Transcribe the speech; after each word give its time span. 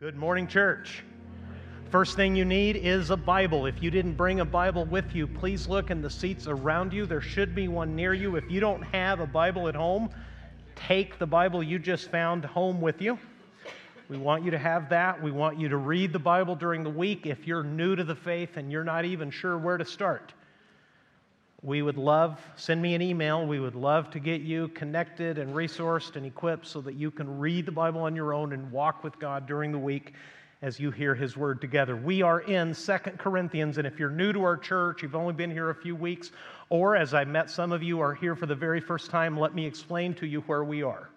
Good 0.00 0.14
morning, 0.14 0.46
church. 0.46 1.02
First 1.90 2.14
thing 2.14 2.36
you 2.36 2.44
need 2.44 2.76
is 2.76 3.10
a 3.10 3.16
Bible. 3.16 3.66
If 3.66 3.82
you 3.82 3.90
didn't 3.90 4.14
bring 4.14 4.38
a 4.38 4.44
Bible 4.44 4.84
with 4.84 5.12
you, 5.12 5.26
please 5.26 5.66
look 5.66 5.90
in 5.90 6.00
the 6.00 6.08
seats 6.08 6.46
around 6.46 6.92
you. 6.92 7.04
There 7.04 7.20
should 7.20 7.52
be 7.52 7.66
one 7.66 7.96
near 7.96 8.14
you. 8.14 8.36
If 8.36 8.48
you 8.48 8.60
don't 8.60 8.80
have 8.80 9.18
a 9.18 9.26
Bible 9.26 9.66
at 9.66 9.74
home, 9.74 10.08
take 10.76 11.18
the 11.18 11.26
Bible 11.26 11.64
you 11.64 11.80
just 11.80 12.12
found 12.12 12.44
home 12.44 12.80
with 12.80 13.02
you. 13.02 13.18
We 14.08 14.18
want 14.18 14.44
you 14.44 14.52
to 14.52 14.58
have 14.58 14.88
that. 14.90 15.20
We 15.20 15.32
want 15.32 15.58
you 15.58 15.68
to 15.68 15.76
read 15.78 16.12
the 16.12 16.20
Bible 16.20 16.54
during 16.54 16.84
the 16.84 16.90
week 16.90 17.26
if 17.26 17.44
you're 17.44 17.64
new 17.64 17.96
to 17.96 18.04
the 18.04 18.14
faith 18.14 18.56
and 18.56 18.70
you're 18.70 18.84
not 18.84 19.04
even 19.04 19.32
sure 19.32 19.58
where 19.58 19.78
to 19.78 19.84
start. 19.84 20.32
We 21.62 21.82
would 21.82 21.96
love, 21.96 22.40
send 22.54 22.80
me 22.80 22.94
an 22.94 23.02
email. 23.02 23.44
We 23.44 23.58
would 23.58 23.74
love 23.74 24.10
to 24.10 24.20
get 24.20 24.42
you 24.42 24.68
connected 24.68 25.38
and 25.38 25.54
resourced 25.54 26.14
and 26.14 26.24
equipped 26.24 26.66
so 26.68 26.80
that 26.82 26.94
you 26.94 27.10
can 27.10 27.38
read 27.38 27.66
the 27.66 27.72
Bible 27.72 28.02
on 28.02 28.14
your 28.14 28.32
own 28.32 28.52
and 28.52 28.70
walk 28.70 29.02
with 29.02 29.18
God 29.18 29.46
during 29.46 29.72
the 29.72 29.78
week 29.78 30.14
as 30.62 30.78
you 30.78 30.92
hear 30.92 31.16
His 31.16 31.36
Word 31.36 31.60
together. 31.60 31.96
We 31.96 32.22
are 32.22 32.40
in 32.40 32.74
Second 32.74 33.18
Corinthians, 33.18 33.78
and 33.78 33.86
if 33.86 33.98
you're 33.98 34.10
new 34.10 34.32
to 34.32 34.42
our 34.44 34.56
church, 34.56 35.02
you've 35.02 35.16
only 35.16 35.34
been 35.34 35.50
here 35.50 35.70
a 35.70 35.74
few 35.74 35.96
weeks, 35.96 36.30
or 36.68 36.94
as 36.94 37.12
I 37.12 37.24
met 37.24 37.50
some 37.50 37.72
of 37.72 37.82
you 37.82 38.00
are 38.00 38.14
here 38.14 38.36
for 38.36 38.46
the 38.46 38.54
very 38.54 38.80
first 38.80 39.10
time, 39.10 39.36
let 39.36 39.52
me 39.52 39.66
explain 39.66 40.14
to 40.14 40.26
you 40.26 40.40
where 40.42 40.62
we 40.62 40.84
are. 40.84 41.10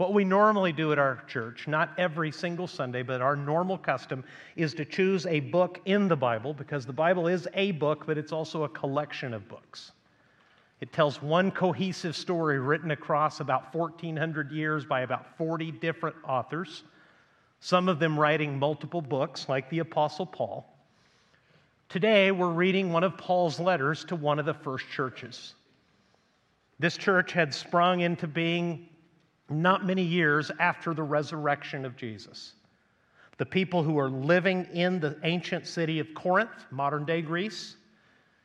What 0.00 0.14
we 0.14 0.24
normally 0.24 0.72
do 0.72 0.92
at 0.92 0.98
our 0.98 1.22
church, 1.28 1.68
not 1.68 1.90
every 1.98 2.32
single 2.32 2.66
Sunday, 2.66 3.02
but 3.02 3.20
our 3.20 3.36
normal 3.36 3.76
custom, 3.76 4.24
is 4.56 4.72
to 4.72 4.86
choose 4.86 5.26
a 5.26 5.40
book 5.40 5.78
in 5.84 6.08
the 6.08 6.16
Bible 6.16 6.54
because 6.54 6.86
the 6.86 6.92
Bible 6.94 7.28
is 7.28 7.46
a 7.52 7.72
book, 7.72 8.06
but 8.06 8.16
it's 8.16 8.32
also 8.32 8.64
a 8.64 8.68
collection 8.70 9.34
of 9.34 9.46
books. 9.46 9.92
It 10.80 10.90
tells 10.94 11.20
one 11.20 11.50
cohesive 11.50 12.16
story 12.16 12.58
written 12.58 12.92
across 12.92 13.40
about 13.40 13.74
1,400 13.74 14.50
years 14.50 14.86
by 14.86 15.02
about 15.02 15.36
40 15.36 15.70
different 15.72 16.16
authors, 16.26 16.84
some 17.60 17.86
of 17.86 17.98
them 17.98 18.18
writing 18.18 18.58
multiple 18.58 19.02
books, 19.02 19.50
like 19.50 19.68
the 19.68 19.80
Apostle 19.80 20.24
Paul. 20.24 20.66
Today, 21.90 22.30
we're 22.30 22.48
reading 22.48 22.90
one 22.90 23.04
of 23.04 23.18
Paul's 23.18 23.60
letters 23.60 24.06
to 24.06 24.16
one 24.16 24.38
of 24.38 24.46
the 24.46 24.54
first 24.54 24.86
churches. 24.88 25.56
This 26.78 26.96
church 26.96 27.32
had 27.32 27.52
sprung 27.52 28.00
into 28.00 28.26
being 28.26 28.86
not 29.50 29.84
many 29.84 30.02
years 30.02 30.50
after 30.58 30.94
the 30.94 31.02
resurrection 31.02 31.84
of 31.84 31.96
Jesus. 31.96 32.54
The 33.38 33.46
people 33.46 33.82
who 33.82 33.98
are 33.98 34.10
living 34.10 34.66
in 34.72 35.00
the 35.00 35.18
ancient 35.24 35.66
city 35.66 35.98
of 35.98 36.14
Corinth, 36.14 36.66
modern 36.70 37.04
day 37.04 37.22
Greece, 37.22 37.76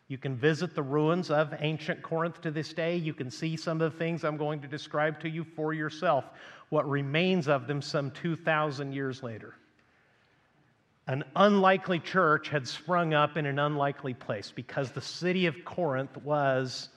you 0.08 0.18
can 0.18 0.36
visit 0.36 0.76
the 0.76 0.84
ruins 0.84 1.32
of 1.32 1.54
ancient 1.60 2.02
Corinth 2.04 2.40
to 2.42 2.52
this 2.52 2.74
day. 2.74 2.96
You 2.96 3.14
can 3.14 3.32
see 3.32 3.58
some 3.58 3.82
of 3.82 3.92
the 3.92 3.98
things 3.98 4.24
I'm 4.24 4.38
going 4.38 4.62
to 4.62 4.68
describe 4.68 5.20
to 5.22 5.30
you 5.30 5.44
for 5.44 5.74
yourself, 5.74 6.26
what 6.70 6.88
remains 6.88 7.48
of 7.48 7.68
them 7.68 7.82
some 7.82 8.12
2,000 8.12 8.94
years 8.94 9.24
later. 9.24 9.56
An 11.08 11.24
unlikely 11.36 12.00
church 12.00 12.50
had 12.50 12.68
sprung 12.68 13.14
up 13.14 13.38
in 13.38 13.46
an 13.46 13.60
unlikely 13.60 14.14
place 14.14 14.52
because 14.56 14.92
the 14.92 15.02
city 15.02 15.46
of 15.46 15.56
Corinth 15.66 16.18
was 16.18 16.90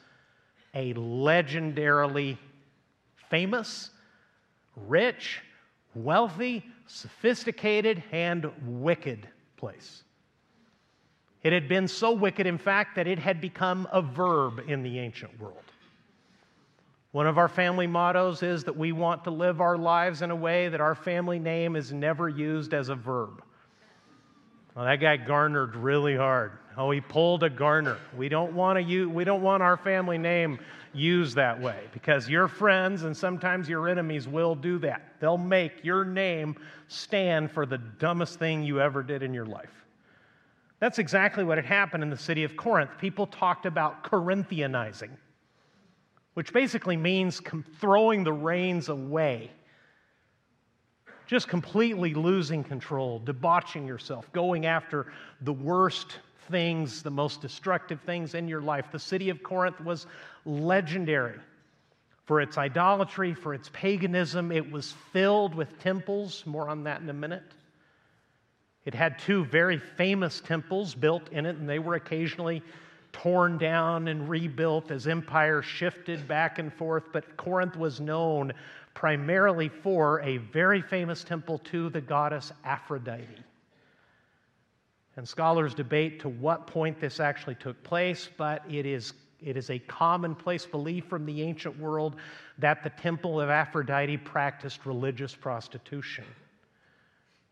a 0.74 0.94
legendarily 0.94 2.38
famous 3.28 3.90
rich, 4.86 5.40
wealthy, 5.94 6.64
sophisticated, 6.86 8.02
and 8.12 8.50
wicked 8.64 9.28
place. 9.56 10.02
It 11.42 11.52
had 11.52 11.68
been 11.68 11.88
so 11.88 12.12
wicked, 12.12 12.46
in 12.46 12.58
fact, 12.58 12.96
that 12.96 13.06
it 13.06 13.18
had 13.18 13.40
become 13.40 13.88
a 13.92 14.02
verb 14.02 14.62
in 14.68 14.82
the 14.82 14.98
ancient 14.98 15.40
world. 15.40 15.62
One 17.12 17.26
of 17.26 17.38
our 17.38 17.48
family 17.48 17.86
mottos 17.86 18.42
is 18.42 18.64
that 18.64 18.76
we 18.76 18.92
want 18.92 19.24
to 19.24 19.30
live 19.30 19.60
our 19.60 19.78
lives 19.78 20.22
in 20.22 20.30
a 20.30 20.36
way 20.36 20.68
that 20.68 20.80
our 20.80 20.94
family 20.94 21.38
name 21.38 21.74
is 21.74 21.92
never 21.92 22.28
used 22.28 22.74
as 22.74 22.90
a 22.90 22.94
verb. 22.94 23.42
Well, 24.74 24.84
that 24.84 24.96
guy 24.96 25.16
garnered 25.16 25.74
really 25.74 26.16
hard. 26.16 26.52
Oh, 26.76 26.90
he 26.90 27.00
pulled 27.00 27.42
a 27.42 27.50
garner. 27.50 27.98
We 28.16 28.28
don't 28.28 28.52
want 28.52 28.76
to 28.76 28.82
use, 28.82 29.08
we 29.08 29.24
don't 29.24 29.42
want 29.42 29.62
our 29.62 29.76
family 29.76 30.18
name 30.18 30.60
used 30.92 31.36
that 31.36 31.60
way 31.60 31.80
because 31.92 32.28
your 32.28 32.48
friends 32.48 33.04
and 33.04 33.16
sometimes 33.16 33.68
your 33.68 33.88
enemies 33.88 34.26
will 34.26 34.54
do 34.54 34.78
that. 34.78 35.14
They'll 35.20 35.38
make 35.38 35.84
your 35.84 36.04
name 36.04 36.56
stand 36.88 37.50
for 37.50 37.66
the 37.66 37.78
dumbest 37.78 38.38
thing 38.38 38.62
you 38.62 38.80
ever 38.80 39.02
did 39.02 39.22
in 39.22 39.34
your 39.34 39.46
life. 39.46 39.84
That's 40.80 40.98
exactly 40.98 41.44
what 41.44 41.58
had 41.58 41.64
happened 41.66 42.02
in 42.02 42.10
the 42.10 42.16
city 42.16 42.44
of 42.44 42.56
Corinth. 42.56 42.90
People 42.98 43.26
talked 43.26 43.66
about 43.66 44.04
Corinthianizing, 44.04 45.10
which 46.34 46.52
basically 46.52 46.96
means 46.96 47.40
throwing 47.80 48.24
the 48.24 48.32
reins 48.32 48.88
away 48.88 49.50
just 51.28 51.46
completely 51.46 52.14
losing 52.14 52.64
control, 52.64 53.18
debauching 53.18 53.86
yourself, 53.86 54.32
going 54.32 54.64
after 54.64 55.12
the 55.42 55.52
worst 55.52 56.18
things, 56.48 57.02
the 57.02 57.10
most 57.10 57.40
destructive 57.40 58.00
things 58.02 58.34
in 58.34 58.48
your 58.48 58.60
life. 58.60 58.86
The 58.90 58.98
city 58.98 59.30
of 59.30 59.42
Corinth 59.42 59.80
was 59.80 60.06
legendary 60.44 61.38
for 62.26 62.40
its 62.40 62.58
idolatry, 62.58 63.34
for 63.34 63.54
its 63.54 63.70
paganism. 63.72 64.52
It 64.52 64.70
was 64.70 64.94
filled 65.12 65.54
with 65.54 65.78
temples. 65.78 66.44
More 66.46 66.68
on 66.68 66.84
that 66.84 67.00
in 67.00 67.08
a 67.08 67.14
minute. 67.14 67.42
It 68.84 68.94
had 68.94 69.18
two 69.18 69.44
very 69.44 69.78
famous 69.78 70.40
temples 70.40 70.94
built 70.94 71.28
in 71.30 71.46
it, 71.46 71.56
and 71.56 71.68
they 71.68 71.78
were 71.78 71.94
occasionally 71.94 72.62
torn 73.12 73.58
down 73.58 74.08
and 74.08 74.28
rebuilt 74.28 74.90
as 74.90 75.06
empires 75.06 75.64
shifted 75.64 76.28
back 76.28 76.58
and 76.58 76.72
forth. 76.72 77.04
But 77.12 77.36
Corinth 77.36 77.76
was 77.76 78.00
known 78.00 78.52
primarily 78.94 79.68
for 79.68 80.20
a 80.22 80.38
very 80.38 80.82
famous 80.82 81.24
temple 81.24 81.58
to 81.58 81.88
the 81.90 82.00
goddess 82.00 82.52
Aphrodite. 82.64 83.44
And 85.18 85.26
scholars 85.28 85.74
debate 85.74 86.20
to 86.20 86.28
what 86.28 86.68
point 86.68 87.00
this 87.00 87.18
actually 87.18 87.56
took 87.56 87.82
place, 87.82 88.30
but 88.36 88.62
it 88.70 88.86
is, 88.86 89.14
it 89.42 89.56
is 89.56 89.68
a 89.68 89.80
commonplace 89.80 90.64
belief 90.64 91.06
from 91.06 91.26
the 91.26 91.42
ancient 91.42 91.76
world 91.76 92.14
that 92.58 92.84
the 92.84 92.90
temple 92.90 93.40
of 93.40 93.50
Aphrodite 93.50 94.16
practiced 94.18 94.86
religious 94.86 95.34
prostitution. 95.34 96.22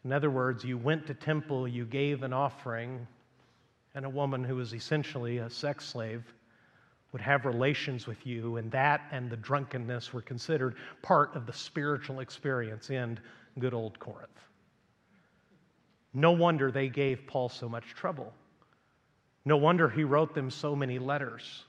In 0.05 0.13
other 0.13 0.31
words, 0.31 0.63
you 0.63 0.79
went 0.79 1.09
to 1.09 1.15
temple, 1.15 1.67
you 1.67 1.85
gave 1.85 2.23
an 2.23 2.33
offering, 2.33 3.05
and 3.97 4.07
a 4.07 4.11
woman 4.11 4.45
who 4.45 4.55
was 4.55 4.73
essentially 4.73 5.39
a 5.39 5.51
sex 5.51 5.87
slave 5.87 6.23
would 7.11 7.21
have 7.21 7.45
relations 7.47 8.07
with 8.07 8.25
you, 8.25 8.59
and 8.59 8.71
that 8.71 9.01
and 9.11 9.29
the 9.29 9.39
drunkenness 9.39 10.13
were 10.13 10.23
considered 10.23 10.77
part 11.03 11.35
of 11.35 11.47
the 11.47 11.53
spiritual 11.53 12.21
experience 12.21 12.91
in 12.91 13.19
good 13.59 13.75
old 13.75 13.99
Corinth. 13.99 14.39
No 16.17 16.33
wonder 16.33 16.71
they 16.71 16.89
gave 16.89 17.27
Paul 17.27 17.51
so 17.51 17.69
much 17.69 17.95
trouble. 17.95 18.33
No 19.45 19.59
wonder 19.59 19.87
he 19.87 20.03
wrote 20.03 20.35
them 20.35 20.51
so 20.51 20.75
many 20.75 20.99
letters. 20.99 21.65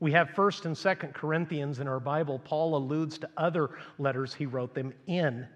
We 0.00 0.12
have 0.12 0.30
1st 0.30 0.64
and 0.64 0.74
2nd 0.74 1.12
Corinthians 1.12 1.78
in 1.78 1.86
our 1.86 2.00
Bible. 2.00 2.38
Paul 2.38 2.74
alludes 2.74 3.18
to 3.18 3.28
other 3.36 3.68
letters 3.98 4.32
he 4.32 4.46
wrote 4.46 4.74
them 4.74 4.94
in, 5.06 5.46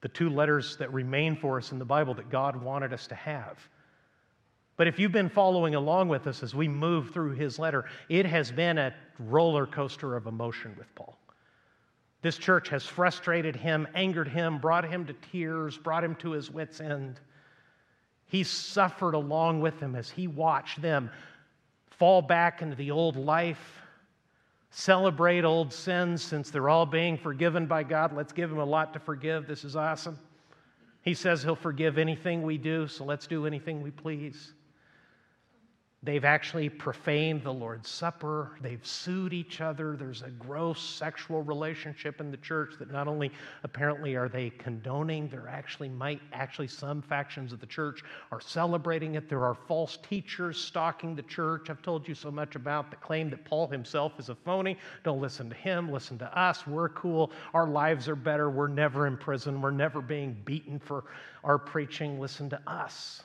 the 0.00 0.08
two 0.08 0.28
letters 0.28 0.76
that 0.78 0.92
remain 0.92 1.36
for 1.36 1.56
us 1.56 1.70
in 1.70 1.78
the 1.78 1.84
Bible 1.84 2.14
that 2.14 2.30
God 2.30 2.60
wanted 2.60 2.92
us 2.92 3.06
to 3.06 3.14
have. 3.14 3.56
But 4.76 4.88
if 4.88 4.98
you've 4.98 5.12
been 5.12 5.28
following 5.28 5.76
along 5.76 6.08
with 6.08 6.26
us 6.26 6.42
as 6.42 6.56
we 6.56 6.66
move 6.66 7.12
through 7.12 7.36
his 7.36 7.60
letter, 7.60 7.84
it 8.08 8.26
has 8.26 8.50
been 8.50 8.76
a 8.76 8.92
roller 9.20 9.68
coaster 9.68 10.16
of 10.16 10.26
emotion 10.26 10.74
with 10.76 10.92
Paul. 10.96 11.16
This 12.22 12.38
church 12.38 12.68
has 12.70 12.84
frustrated 12.84 13.54
him, 13.54 13.86
angered 13.94 14.28
him, 14.28 14.58
brought 14.58 14.84
him 14.84 15.06
to 15.06 15.12
tears, 15.30 15.78
brought 15.78 16.02
him 16.02 16.16
to 16.16 16.32
his 16.32 16.50
wits' 16.50 16.80
end. 16.80 17.20
He 18.32 18.44
suffered 18.44 19.12
along 19.12 19.60
with 19.60 19.78
them 19.78 19.94
as 19.94 20.08
he 20.08 20.26
watched 20.26 20.80
them 20.80 21.10
fall 21.90 22.22
back 22.22 22.62
into 22.62 22.74
the 22.74 22.90
old 22.90 23.14
life, 23.14 23.82
celebrate 24.70 25.44
old 25.44 25.70
sins 25.70 26.22
since 26.22 26.48
they're 26.48 26.70
all 26.70 26.86
being 26.86 27.18
forgiven 27.18 27.66
by 27.66 27.82
God. 27.82 28.16
Let's 28.16 28.32
give 28.32 28.50
him 28.50 28.58
a 28.58 28.64
lot 28.64 28.94
to 28.94 29.00
forgive. 29.00 29.46
This 29.46 29.64
is 29.64 29.76
awesome. 29.76 30.18
He 31.02 31.12
says 31.12 31.42
he'll 31.42 31.54
forgive 31.54 31.98
anything 31.98 32.40
we 32.40 32.56
do, 32.56 32.88
so 32.88 33.04
let's 33.04 33.26
do 33.26 33.46
anything 33.46 33.82
we 33.82 33.90
please. 33.90 34.54
They've 36.04 36.24
actually 36.24 36.68
profaned 36.68 37.44
the 37.44 37.52
Lord's 37.52 37.88
Supper. 37.88 38.58
They've 38.60 38.84
sued 38.84 39.32
each 39.32 39.60
other. 39.60 39.94
There's 39.94 40.22
a 40.22 40.30
gross 40.30 40.82
sexual 40.82 41.42
relationship 41.42 42.20
in 42.20 42.32
the 42.32 42.38
church 42.38 42.74
that 42.80 42.90
not 42.90 43.06
only 43.06 43.30
apparently 43.62 44.16
are 44.16 44.28
they 44.28 44.50
condoning, 44.50 45.28
there 45.28 45.46
actually 45.46 45.88
might 45.88 46.20
actually 46.32 46.66
some 46.66 47.02
factions 47.02 47.52
of 47.52 47.60
the 47.60 47.66
church 47.66 48.02
are 48.32 48.40
celebrating 48.40 49.14
it. 49.14 49.28
There 49.28 49.44
are 49.44 49.54
false 49.54 49.96
teachers 49.96 50.58
stalking 50.58 51.14
the 51.14 51.22
church. 51.22 51.70
I've 51.70 51.82
told 51.82 52.08
you 52.08 52.16
so 52.16 52.32
much 52.32 52.56
about 52.56 52.90
the 52.90 52.96
claim 52.96 53.30
that 53.30 53.44
Paul 53.44 53.68
himself 53.68 54.18
is 54.18 54.28
a 54.28 54.34
phony. 54.34 54.78
Don't 55.04 55.20
listen 55.20 55.48
to 55.50 55.54
him, 55.54 55.92
listen 55.92 56.18
to 56.18 56.36
us. 56.36 56.66
We're 56.66 56.88
cool. 56.88 57.30
Our 57.54 57.68
lives 57.68 58.08
are 58.08 58.16
better. 58.16 58.50
We're 58.50 58.66
never 58.66 59.06
in 59.06 59.16
prison. 59.16 59.62
We're 59.62 59.70
never 59.70 60.00
being 60.00 60.36
beaten 60.44 60.80
for 60.80 61.04
our 61.44 61.58
preaching. 61.58 62.18
Listen 62.18 62.50
to 62.50 62.60
us. 62.66 63.22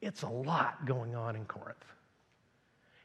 It's 0.00 0.22
a 0.22 0.28
lot 0.28 0.86
going 0.86 1.14
on 1.14 1.36
in 1.36 1.44
Corinth. 1.44 1.84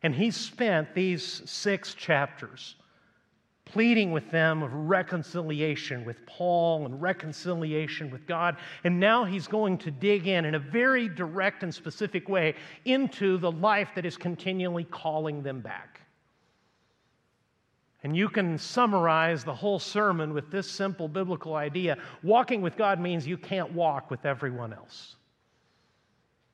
And 0.03 0.13
he 0.13 0.31
spent 0.31 0.93
these 0.93 1.41
six 1.49 1.93
chapters 1.93 2.75
pleading 3.65 4.11
with 4.11 4.29
them 4.29 4.61
of 4.61 4.71
reconciliation 4.71 6.05
with 6.05 6.23
Paul 6.27 6.85
and 6.85 7.01
reconciliation 7.01 8.11
with 8.11 8.27
God. 8.27 8.57
And 8.83 8.99
now 8.99 9.25
he's 9.25 9.47
going 9.47 9.79
to 9.79 9.91
dig 9.91 10.27
in 10.27 10.45
in 10.45 10.55
a 10.55 10.59
very 10.59 11.09
direct 11.09 11.63
and 11.63 11.73
specific 11.73 12.29
way 12.29 12.55
into 12.85 13.37
the 13.37 13.51
life 13.51 13.89
that 13.95 14.05
is 14.05 14.15
continually 14.15 14.83
calling 14.83 15.41
them 15.41 15.61
back. 15.61 16.01
And 18.03 18.15
you 18.15 18.29
can 18.29 18.59
summarize 18.59 19.43
the 19.43 19.55
whole 19.55 19.79
sermon 19.79 20.31
with 20.35 20.51
this 20.51 20.69
simple 20.69 21.07
biblical 21.07 21.55
idea 21.55 21.97
walking 22.21 22.61
with 22.61 22.77
God 22.77 22.99
means 22.99 23.25
you 23.25 23.37
can't 23.37 23.73
walk 23.73 24.11
with 24.11 24.25
everyone 24.27 24.73
else. 24.73 25.15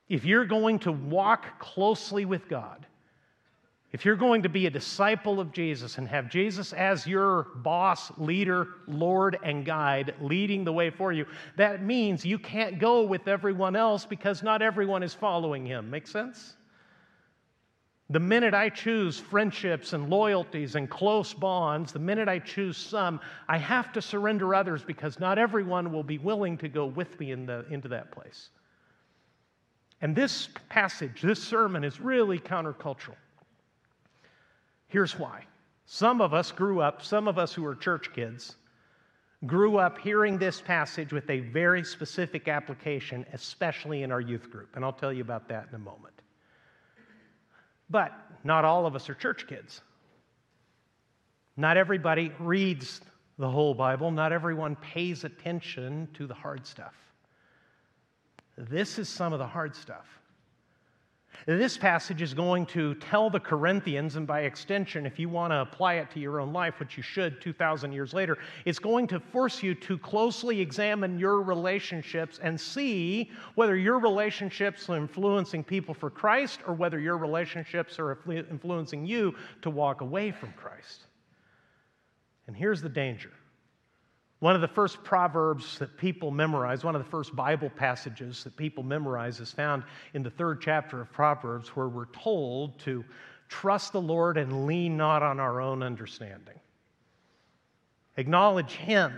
If 0.08 0.24
you're 0.24 0.44
going 0.44 0.80
to 0.80 0.92
walk 0.92 1.58
closely 1.58 2.24
with 2.24 2.48
God, 2.48 2.86
if 3.92 4.06
you're 4.06 4.16
going 4.16 4.42
to 4.42 4.48
be 4.48 4.66
a 4.66 4.70
disciple 4.70 5.38
of 5.38 5.52
Jesus 5.52 5.98
and 5.98 6.08
have 6.08 6.30
Jesus 6.30 6.72
as 6.72 7.06
your 7.06 7.48
boss, 7.56 8.10
leader, 8.16 8.68
Lord, 8.88 9.38
and 9.42 9.66
guide 9.66 10.14
leading 10.18 10.64
the 10.64 10.72
way 10.72 10.88
for 10.88 11.12
you, 11.12 11.26
that 11.56 11.82
means 11.82 12.24
you 12.24 12.38
can't 12.38 12.78
go 12.78 13.02
with 13.02 13.28
everyone 13.28 13.76
else 13.76 14.06
because 14.06 14.42
not 14.42 14.62
everyone 14.62 15.02
is 15.02 15.12
following 15.12 15.66
him. 15.66 15.90
Make 15.90 16.06
sense? 16.06 16.54
The 18.08 18.20
minute 18.20 18.54
I 18.54 18.70
choose 18.70 19.18
friendships 19.18 19.92
and 19.92 20.08
loyalties 20.08 20.74
and 20.74 20.88
close 20.88 21.34
bonds, 21.34 21.92
the 21.92 21.98
minute 21.98 22.28
I 22.28 22.38
choose 22.38 22.78
some, 22.78 23.20
I 23.46 23.58
have 23.58 23.92
to 23.92 24.02
surrender 24.02 24.54
others 24.54 24.82
because 24.82 25.20
not 25.20 25.38
everyone 25.38 25.92
will 25.92 26.02
be 26.02 26.18
willing 26.18 26.56
to 26.58 26.68
go 26.68 26.86
with 26.86 27.18
me 27.20 27.30
in 27.30 27.44
the, 27.44 27.66
into 27.70 27.88
that 27.88 28.10
place. 28.10 28.48
And 30.02 30.16
this 30.16 30.48
passage, 30.68 31.22
this 31.22 31.42
sermon, 31.42 31.84
is 31.84 32.00
really 32.00 32.40
countercultural. 32.40 33.14
Here's 34.88 35.16
why. 35.16 35.44
Some 35.86 36.20
of 36.20 36.34
us 36.34 36.50
grew 36.50 36.80
up, 36.80 37.02
some 37.02 37.28
of 37.28 37.38
us 37.38 37.54
who 37.54 37.64
are 37.64 37.76
church 37.76 38.12
kids, 38.12 38.56
grew 39.46 39.76
up 39.78 39.98
hearing 39.98 40.38
this 40.38 40.60
passage 40.60 41.12
with 41.12 41.30
a 41.30 41.40
very 41.40 41.84
specific 41.84 42.48
application, 42.48 43.24
especially 43.32 44.02
in 44.02 44.10
our 44.12 44.20
youth 44.20 44.50
group. 44.50 44.70
And 44.74 44.84
I'll 44.84 44.92
tell 44.92 45.12
you 45.12 45.22
about 45.22 45.48
that 45.48 45.68
in 45.68 45.74
a 45.76 45.78
moment. 45.78 46.14
But 47.88 48.12
not 48.44 48.64
all 48.64 48.86
of 48.86 48.96
us 48.96 49.08
are 49.08 49.14
church 49.14 49.46
kids. 49.46 49.80
Not 51.56 51.76
everybody 51.76 52.32
reads 52.40 53.00
the 53.38 53.48
whole 53.50 53.74
Bible, 53.74 54.10
not 54.10 54.32
everyone 54.32 54.76
pays 54.76 55.24
attention 55.24 56.08
to 56.14 56.26
the 56.26 56.34
hard 56.34 56.66
stuff. 56.66 56.94
This 58.56 58.98
is 58.98 59.08
some 59.08 59.32
of 59.32 59.38
the 59.38 59.46
hard 59.46 59.74
stuff. 59.74 60.06
This 61.46 61.76
passage 61.76 62.22
is 62.22 62.34
going 62.34 62.66
to 62.66 62.94
tell 62.96 63.28
the 63.30 63.40
Corinthians, 63.40 64.16
and 64.16 64.26
by 64.26 64.42
extension, 64.42 65.06
if 65.06 65.18
you 65.18 65.28
want 65.28 65.50
to 65.50 65.62
apply 65.62 65.94
it 65.94 66.10
to 66.12 66.20
your 66.20 66.40
own 66.40 66.52
life, 66.52 66.78
which 66.78 66.96
you 66.96 67.02
should 67.02 67.40
2,000 67.40 67.90
years 67.90 68.12
later, 68.12 68.38
it's 68.64 68.78
going 68.78 69.06
to 69.08 69.18
force 69.18 69.62
you 69.62 69.74
to 69.74 69.98
closely 69.98 70.60
examine 70.60 71.18
your 71.18 71.40
relationships 71.42 72.38
and 72.42 72.60
see 72.60 73.30
whether 73.54 73.76
your 73.76 73.98
relationships 73.98 74.88
are 74.88 74.96
influencing 74.96 75.64
people 75.64 75.94
for 75.94 76.10
Christ 76.10 76.60
or 76.66 76.74
whether 76.74 77.00
your 77.00 77.16
relationships 77.16 77.98
are 77.98 78.18
influencing 78.26 79.04
you 79.04 79.34
to 79.62 79.70
walk 79.70 80.00
away 80.00 80.30
from 80.30 80.52
Christ. 80.52 81.06
And 82.46 82.56
here's 82.56 82.82
the 82.82 82.88
danger 82.88 83.32
one 84.42 84.56
of 84.56 84.60
the 84.60 84.66
first 84.66 85.04
proverbs 85.04 85.78
that 85.78 85.96
people 85.96 86.32
memorize, 86.32 86.82
one 86.82 86.96
of 86.96 87.04
the 87.04 87.08
first 87.08 87.36
Bible 87.36 87.70
passages 87.70 88.42
that 88.42 88.56
people 88.56 88.82
memorize, 88.82 89.38
is 89.38 89.52
found 89.52 89.84
in 90.14 90.24
the 90.24 90.30
third 90.30 90.60
chapter 90.60 91.00
of 91.00 91.12
Proverbs, 91.12 91.68
where 91.76 91.86
we're 91.86 92.06
told 92.06 92.76
to 92.80 93.04
trust 93.48 93.92
the 93.92 94.00
Lord 94.00 94.36
and 94.36 94.66
lean 94.66 94.96
not 94.96 95.22
on 95.22 95.38
our 95.38 95.60
own 95.60 95.80
understanding. 95.80 96.58
Acknowledge 98.16 98.72
Him 98.72 99.12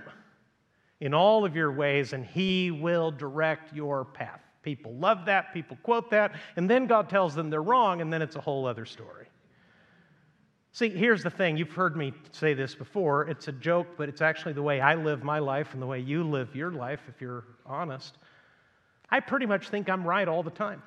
in 1.01 1.15
all 1.15 1.47
of 1.47 1.57
your 1.57 1.73
ways, 1.73 2.13
and 2.13 2.27
He 2.27 2.71
will 2.71 3.11
direct 3.11 3.75
your 3.75 4.05
path. 4.05 4.43
People 4.63 4.93
love 4.93 5.25
that, 5.25 5.55
people 5.55 5.79
quote 5.83 6.11
that, 6.11 6.35
and 6.57 6.69
then 6.69 6.87
God 6.87 7.09
tells 7.09 7.35
them 7.35 7.49
they're 7.49 7.63
wrong, 7.63 8.03
and 8.03 8.13
then 8.13 8.21
it's 8.21 8.37
a 8.37 8.43
whole 8.43 8.67
other 8.67 8.85
story. 8.85 9.29
See, 10.75 10.89
here's 10.89 11.23
the 11.23 11.31
thing. 11.31 11.57
You've 11.57 11.71
heard 11.71 11.97
me 11.97 12.13
say 12.33 12.53
this 12.53 12.75
before. 12.75 13.29
It's 13.29 13.47
a 13.47 13.53
joke, 13.53 13.87
but 13.97 14.09
it's 14.09 14.21
actually 14.21 14.55
the 14.55 14.63
way 14.63 14.81
I 14.81 14.97
live 14.97 15.23
my 15.23 15.39
life 15.39 15.73
and 15.73 15.81
the 15.81 15.87
way 15.87 16.01
you 16.01 16.25
live 16.25 16.57
your 16.57 16.73
life, 16.73 16.99
if 17.07 17.21
you're 17.21 17.45
honest. 17.65 18.19
I 19.09 19.21
pretty 19.21 19.47
much 19.47 19.69
think 19.69 19.89
I'm 19.89 20.03
right 20.05 20.27
all 20.27 20.43
the 20.43 20.51
time. 20.51 20.83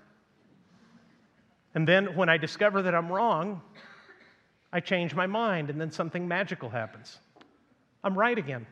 And 1.74 1.88
then 1.88 2.18
when 2.18 2.28
I 2.28 2.36
discover 2.36 2.82
that 2.82 2.94
I'm 2.94 3.10
wrong, 3.10 3.62
I 4.74 4.82
change 4.82 5.16
my 5.16 5.26
mind, 5.26 5.70
and 5.70 5.80
then 5.80 5.90
something 5.90 6.28
magical 6.28 6.70
happens. 6.70 7.20
I'm 8.04 8.20
right 8.20 8.38
again. 8.38 8.68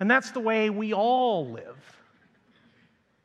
and 0.00 0.10
that's 0.10 0.30
the 0.30 0.40
way 0.40 0.70
we 0.70 0.94
all 0.94 1.50
live. 1.50 1.76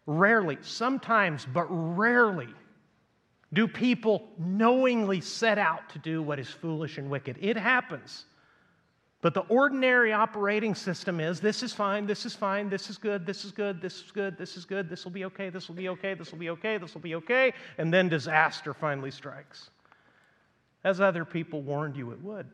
Rarely, 0.06 0.58
sometimes, 0.60 1.46
but 1.46 1.68
rarely 1.70 2.50
do 3.52 3.68
people 3.68 4.30
knowingly 4.38 5.22
set 5.22 5.58
out 5.58 5.90
to 5.90 6.00
do 6.00 6.22
what 6.22 6.40
is 6.40 6.48
foolish 6.48 6.98
and 6.98 7.10
wicked? 7.10 7.38
It 7.42 7.58
happens. 7.58 8.26
But 9.22 9.34
the 9.34 9.42
ordinary 9.42 10.14
operating 10.14 10.76
system 10.76 11.20
is 11.20 11.42
this 11.42 11.62
is 11.62 11.74
fine, 11.74 12.06
this 12.06 12.26
is 12.26 12.36
fine, 12.36 12.70
this 12.70 12.90
is 12.90 12.98
good, 12.98 13.26
this 13.26 13.44
is 13.44 13.52
good, 13.52 13.82
this 13.82 13.96
is 13.96 14.12
good, 14.12 14.38
this 14.38 14.56
is 14.56 14.66
good, 14.66 14.90
this 14.90 15.04
will 15.04 15.12
be 15.12 15.26
okay, 15.26 15.50
this 15.50 15.68
will 15.68 15.76
be 15.76 15.90
okay, 15.90 16.14
this 16.14 16.32
will 16.32 16.40
be 16.40 16.50
okay, 16.52 16.78
this 16.78 16.94
will 16.94 17.02
be 17.02 17.16
okay, 17.16 17.54
and 17.78 17.94
then 17.94 18.08
disaster 18.08 18.74
finally 18.74 19.12
strikes. 19.12 19.72
As 20.86 21.02
other 21.02 21.26
people 21.26 21.62
warned 21.62 21.98
you 21.98 22.12
it 22.12 22.22
would. 22.24 22.48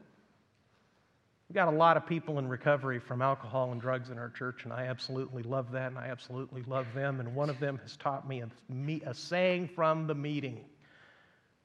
We've 1.48 1.54
got 1.56 1.68
a 1.68 1.78
lot 1.78 1.98
of 1.98 2.08
people 2.08 2.40
in 2.40 2.48
recovery 2.48 2.98
from 2.98 3.22
alcohol 3.22 3.72
and 3.72 3.80
drugs 3.80 4.10
in 4.10 4.18
our 4.18 4.30
church, 4.30 4.64
and 4.64 4.74
I 4.74 4.86
absolutely 4.88 5.44
love 5.44 5.72
that, 5.74 5.90
and 5.92 6.00
I 6.00 6.08
absolutely 6.08 6.64
love 6.64 6.88
them. 6.96 7.20
And 7.20 7.36
one 7.36 7.52
of 7.52 7.60
them 7.60 7.80
has 7.84 7.96
taught 7.98 8.28
me 8.28 8.42
a, 8.42 8.50
a 9.08 9.14
saying 9.14 9.70
from 9.76 10.08
the 10.08 10.16
meeting 10.16 10.62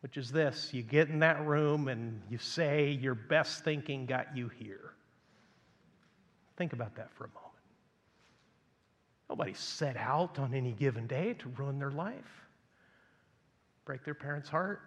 which 0.00 0.16
is 0.16 0.30
this 0.30 0.72
you 0.72 0.82
get 0.82 1.08
in 1.08 1.18
that 1.20 1.46
room 1.46 1.88
and 1.88 2.20
you 2.30 2.38
say 2.38 2.90
your 2.90 3.14
best 3.14 3.64
thinking 3.64 4.06
got 4.06 4.36
you 4.36 4.48
here. 4.48 4.94
Think 6.56 6.72
about 6.72 6.96
that 6.96 7.10
for 7.12 7.24
a 7.24 7.28
moment. 7.28 7.46
Nobody 9.28 9.54
set 9.54 9.96
out 9.96 10.38
on 10.38 10.54
any 10.54 10.72
given 10.72 11.06
day 11.06 11.34
to 11.34 11.48
ruin 11.50 11.78
their 11.78 11.90
life, 11.90 12.46
break 13.84 14.04
their 14.04 14.14
parents' 14.14 14.48
heart, 14.48 14.82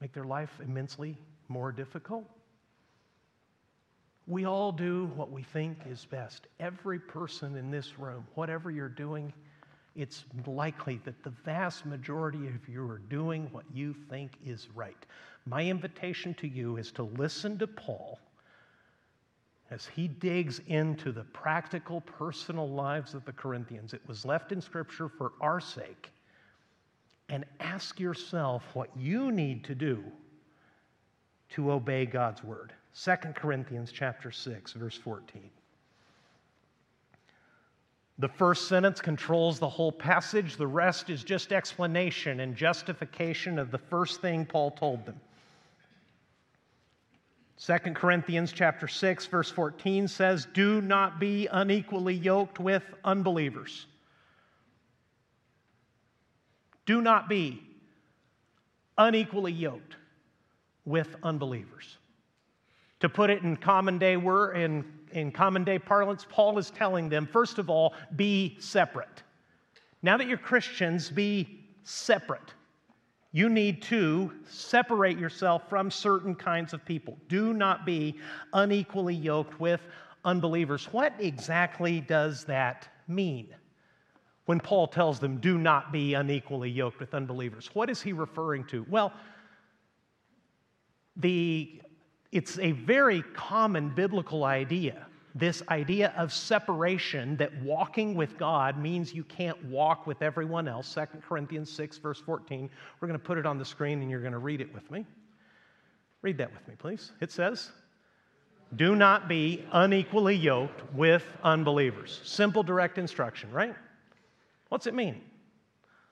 make 0.00 0.12
their 0.12 0.24
life 0.24 0.50
immensely 0.62 1.16
more 1.48 1.70
difficult. 1.70 2.28
We 4.26 4.44
all 4.44 4.72
do 4.72 5.06
what 5.14 5.30
we 5.30 5.44
think 5.44 5.78
is 5.88 6.04
best. 6.04 6.48
Every 6.58 6.98
person 6.98 7.54
in 7.56 7.70
this 7.70 7.96
room, 7.96 8.26
whatever 8.34 8.72
you're 8.72 8.88
doing, 8.88 9.32
it's 9.96 10.24
likely 10.46 11.00
that 11.04 11.22
the 11.22 11.32
vast 11.44 11.86
majority 11.86 12.46
of 12.46 12.68
you 12.68 12.88
are 12.88 12.98
doing 12.98 13.48
what 13.52 13.64
you 13.72 13.94
think 14.10 14.32
is 14.44 14.68
right. 14.74 15.06
My 15.46 15.64
invitation 15.64 16.34
to 16.34 16.48
you 16.48 16.76
is 16.76 16.92
to 16.92 17.04
listen 17.04 17.58
to 17.58 17.66
Paul 17.66 18.18
as 19.70 19.86
he 19.86 20.06
digs 20.06 20.60
into 20.68 21.12
the 21.12 21.24
practical, 21.24 22.00
personal 22.02 22.68
lives 22.68 23.14
of 23.14 23.24
the 23.24 23.32
Corinthians. 23.32 23.94
It 23.94 24.02
was 24.06 24.24
left 24.24 24.52
in 24.52 24.60
Scripture 24.60 25.08
for 25.08 25.32
our 25.40 25.60
sake. 25.60 26.10
And 27.28 27.44
ask 27.58 27.98
yourself 27.98 28.62
what 28.74 28.90
you 28.96 29.32
need 29.32 29.64
to 29.64 29.74
do 29.74 30.04
to 31.50 31.72
obey 31.72 32.06
God's 32.06 32.44
word. 32.44 32.72
2 33.02 33.14
Corinthians 33.34 33.90
chapter 33.92 34.30
6 34.30 34.72
verse 34.74 34.96
14. 34.96 35.50
The 38.18 38.28
first 38.28 38.68
sentence 38.68 39.00
controls 39.00 39.58
the 39.58 39.68
whole 39.68 39.92
passage. 39.92 40.56
The 40.56 40.66
rest 40.66 41.10
is 41.10 41.22
just 41.22 41.52
explanation 41.52 42.40
and 42.40 42.56
justification 42.56 43.58
of 43.58 43.70
the 43.70 43.78
first 43.78 44.22
thing 44.22 44.46
Paul 44.46 44.70
told 44.70 45.04
them. 45.04 45.20
2 47.58 47.78
Corinthians 47.94 48.52
chapter 48.52 48.88
6 48.88 49.26
verse 49.26 49.50
14 49.50 50.08
says, 50.08 50.46
"Do 50.46 50.80
not 50.80 51.18
be 51.18 51.46
unequally 51.46 52.14
yoked 52.14 52.58
with 52.58 52.84
unbelievers." 53.04 53.86
Do 56.86 57.02
not 57.02 57.28
be 57.28 57.62
unequally 58.96 59.52
yoked 59.52 59.96
with 60.84 61.16
unbelievers. 61.22 61.98
To 63.00 63.08
put 63.08 63.28
it 63.28 63.42
in 63.42 63.56
common 63.56 63.98
day 63.98 64.16
word 64.16 64.56
in 64.56 64.95
in 65.12 65.32
common 65.32 65.64
day 65.64 65.78
parlance, 65.78 66.26
Paul 66.28 66.58
is 66.58 66.70
telling 66.70 67.08
them, 67.08 67.26
first 67.26 67.58
of 67.58 67.70
all, 67.70 67.94
be 68.16 68.56
separate. 68.60 69.22
Now 70.02 70.16
that 70.16 70.26
you're 70.26 70.38
Christians, 70.38 71.10
be 71.10 71.64
separate. 71.82 72.54
You 73.32 73.48
need 73.48 73.82
to 73.82 74.32
separate 74.48 75.18
yourself 75.18 75.68
from 75.68 75.90
certain 75.90 76.34
kinds 76.34 76.72
of 76.72 76.84
people. 76.84 77.18
Do 77.28 77.52
not 77.52 77.84
be 77.84 78.18
unequally 78.52 79.14
yoked 79.14 79.60
with 79.60 79.80
unbelievers. 80.24 80.86
What 80.92 81.14
exactly 81.18 82.00
does 82.00 82.44
that 82.44 82.88
mean? 83.08 83.54
When 84.46 84.60
Paul 84.60 84.86
tells 84.86 85.18
them, 85.18 85.38
do 85.38 85.58
not 85.58 85.92
be 85.92 86.14
unequally 86.14 86.70
yoked 86.70 87.00
with 87.00 87.14
unbelievers, 87.14 87.68
what 87.74 87.90
is 87.90 88.00
he 88.00 88.12
referring 88.12 88.64
to? 88.66 88.86
Well, 88.88 89.12
the, 91.16 91.80
it's 92.32 92.58
a 92.58 92.72
very 92.72 93.22
common 93.34 93.90
biblical 93.90 94.44
idea. 94.44 95.06
This 95.34 95.62
idea 95.68 96.14
of 96.16 96.32
separation, 96.32 97.36
that 97.36 97.52
walking 97.62 98.14
with 98.14 98.38
God 98.38 98.78
means 98.78 99.12
you 99.12 99.24
can't 99.24 99.62
walk 99.66 100.06
with 100.06 100.22
everyone 100.22 100.66
else. 100.66 100.92
2 100.94 101.20
Corinthians 101.20 101.70
6, 101.70 101.98
verse 101.98 102.20
14. 102.20 102.70
We're 103.00 103.08
going 103.08 103.20
to 103.20 103.24
put 103.24 103.36
it 103.36 103.44
on 103.44 103.58
the 103.58 103.64
screen 103.64 104.00
and 104.00 104.10
you're 104.10 104.20
going 104.20 104.32
to 104.32 104.38
read 104.38 104.60
it 104.60 104.72
with 104.72 104.90
me. 104.90 105.04
Read 106.22 106.38
that 106.38 106.52
with 106.52 106.66
me, 106.66 106.74
please. 106.78 107.12
It 107.20 107.30
says, 107.30 107.70
Do 108.76 108.96
not 108.96 109.28
be 109.28 109.64
unequally 109.72 110.34
yoked 110.34 110.82
with 110.94 111.24
unbelievers. 111.44 112.20
Simple, 112.24 112.62
direct 112.62 112.96
instruction, 112.96 113.50
right? 113.52 113.74
What's 114.70 114.86
it 114.86 114.94
mean? 114.94 115.20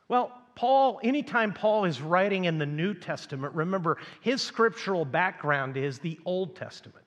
Well, 0.08 0.32
Paul, 0.54 1.00
anytime 1.02 1.52
Paul 1.52 1.84
is 1.84 2.00
writing 2.00 2.44
in 2.44 2.58
the 2.58 2.66
New 2.66 2.94
Testament, 2.94 3.54
remember 3.54 3.98
his 4.20 4.40
scriptural 4.40 5.04
background 5.04 5.76
is 5.76 5.98
the 5.98 6.18
Old 6.24 6.54
Testament. 6.54 7.04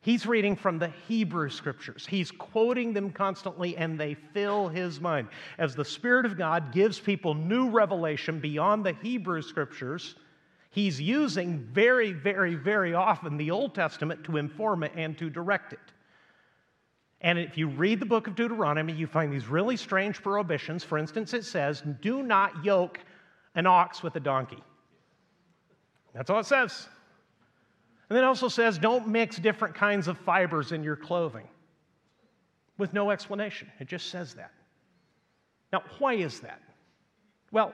He's 0.00 0.24
reading 0.24 0.54
from 0.54 0.78
the 0.78 0.92
Hebrew 1.08 1.50
scriptures. 1.50 2.06
He's 2.06 2.30
quoting 2.30 2.92
them 2.92 3.10
constantly, 3.10 3.76
and 3.76 3.98
they 3.98 4.14
fill 4.14 4.68
his 4.68 5.00
mind. 5.00 5.28
As 5.58 5.74
the 5.74 5.84
Spirit 5.84 6.24
of 6.24 6.38
God 6.38 6.72
gives 6.72 7.00
people 7.00 7.34
new 7.34 7.70
revelation 7.70 8.38
beyond 8.38 8.86
the 8.86 8.92
Hebrew 9.02 9.42
scriptures, 9.42 10.14
he's 10.70 11.00
using 11.00 11.58
very, 11.72 12.12
very, 12.12 12.54
very 12.54 12.94
often 12.94 13.36
the 13.36 13.50
Old 13.50 13.74
Testament 13.74 14.22
to 14.24 14.36
inform 14.36 14.84
it 14.84 14.92
and 14.94 15.18
to 15.18 15.28
direct 15.28 15.72
it. 15.72 15.80
And 17.20 17.38
if 17.38 17.56
you 17.56 17.68
read 17.68 18.00
the 18.00 18.06
book 18.06 18.26
of 18.26 18.34
Deuteronomy, 18.34 18.92
you 18.92 19.06
find 19.06 19.32
these 19.32 19.48
really 19.48 19.76
strange 19.76 20.22
prohibitions. 20.22 20.84
For 20.84 20.98
instance, 20.98 21.32
it 21.32 21.44
says, 21.44 21.82
Do 22.00 22.22
not 22.22 22.64
yoke 22.64 23.00
an 23.54 23.66
ox 23.66 24.02
with 24.02 24.16
a 24.16 24.20
donkey. 24.20 24.62
That's 26.14 26.30
all 26.30 26.40
it 26.40 26.46
says. 26.46 26.88
And 28.08 28.16
then 28.16 28.24
it 28.24 28.26
also 28.26 28.48
says, 28.48 28.78
Don't 28.78 29.08
mix 29.08 29.36
different 29.36 29.74
kinds 29.74 30.08
of 30.08 30.18
fibers 30.18 30.72
in 30.72 30.84
your 30.84 30.96
clothing 30.96 31.48
with 32.78 32.92
no 32.92 33.10
explanation. 33.10 33.70
It 33.80 33.88
just 33.88 34.10
says 34.10 34.34
that. 34.34 34.52
Now, 35.72 35.82
why 35.98 36.14
is 36.14 36.40
that? 36.40 36.60
Well, 37.50 37.72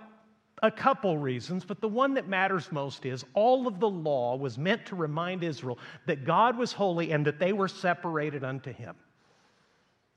a 0.62 0.70
couple 0.70 1.18
reasons, 1.18 1.64
but 1.64 1.80
the 1.80 1.88
one 1.88 2.14
that 2.14 2.28
matters 2.28 2.70
most 2.70 3.04
is 3.04 3.24
all 3.34 3.66
of 3.66 3.80
the 3.80 3.88
law 3.88 4.36
was 4.36 4.56
meant 4.56 4.86
to 4.86 4.96
remind 4.96 5.42
Israel 5.42 5.78
that 6.06 6.24
God 6.24 6.56
was 6.56 6.72
holy 6.72 7.10
and 7.10 7.26
that 7.26 7.40
they 7.40 7.52
were 7.52 7.68
separated 7.68 8.44
unto 8.44 8.72
him. 8.72 8.94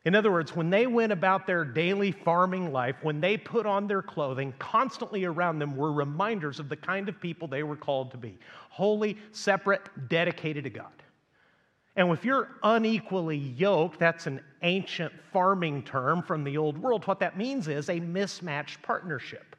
In 0.06 0.14
other 0.14 0.32
words, 0.32 0.56
when 0.56 0.70
they 0.70 0.86
went 0.86 1.12
about 1.12 1.48
their 1.48 1.66
daily 1.66 2.12
farming 2.12 2.72
life, 2.72 2.96
when 3.02 3.20
they 3.20 3.38
put 3.38 3.66
on 3.66 3.88
their 3.88 4.04
clothing, 4.04 4.54
constantly 4.60 5.26
around 5.26 5.58
them 5.58 5.76
were 5.76 5.92
reminders 5.92 6.60
of 6.60 6.70
the 6.70 6.76
kind 6.76 7.10
of 7.10 7.20
people 7.20 7.48
they 7.48 7.64
were 7.64 7.76
called 7.76 8.12
to 8.12 8.18
be 8.18 8.38
holy, 8.70 9.18
separate, 9.32 9.82
dedicated 10.08 10.64
to 10.66 10.70
God. 10.70 10.92
And 11.96 12.12
if 12.12 12.24
you're 12.24 12.50
unequally 12.62 13.38
yoked, 13.38 14.00
that's 14.00 14.28
an 14.28 14.42
ancient 14.62 15.14
farming 15.32 15.84
term 15.84 16.22
from 16.22 16.44
the 16.44 16.58
old 16.58 16.78
world. 16.78 17.08
What 17.08 17.20
that 17.22 17.38
means 17.38 17.68
is 17.68 17.90
a 17.90 18.00
mismatched 18.00 18.82
partnership. 18.84 19.56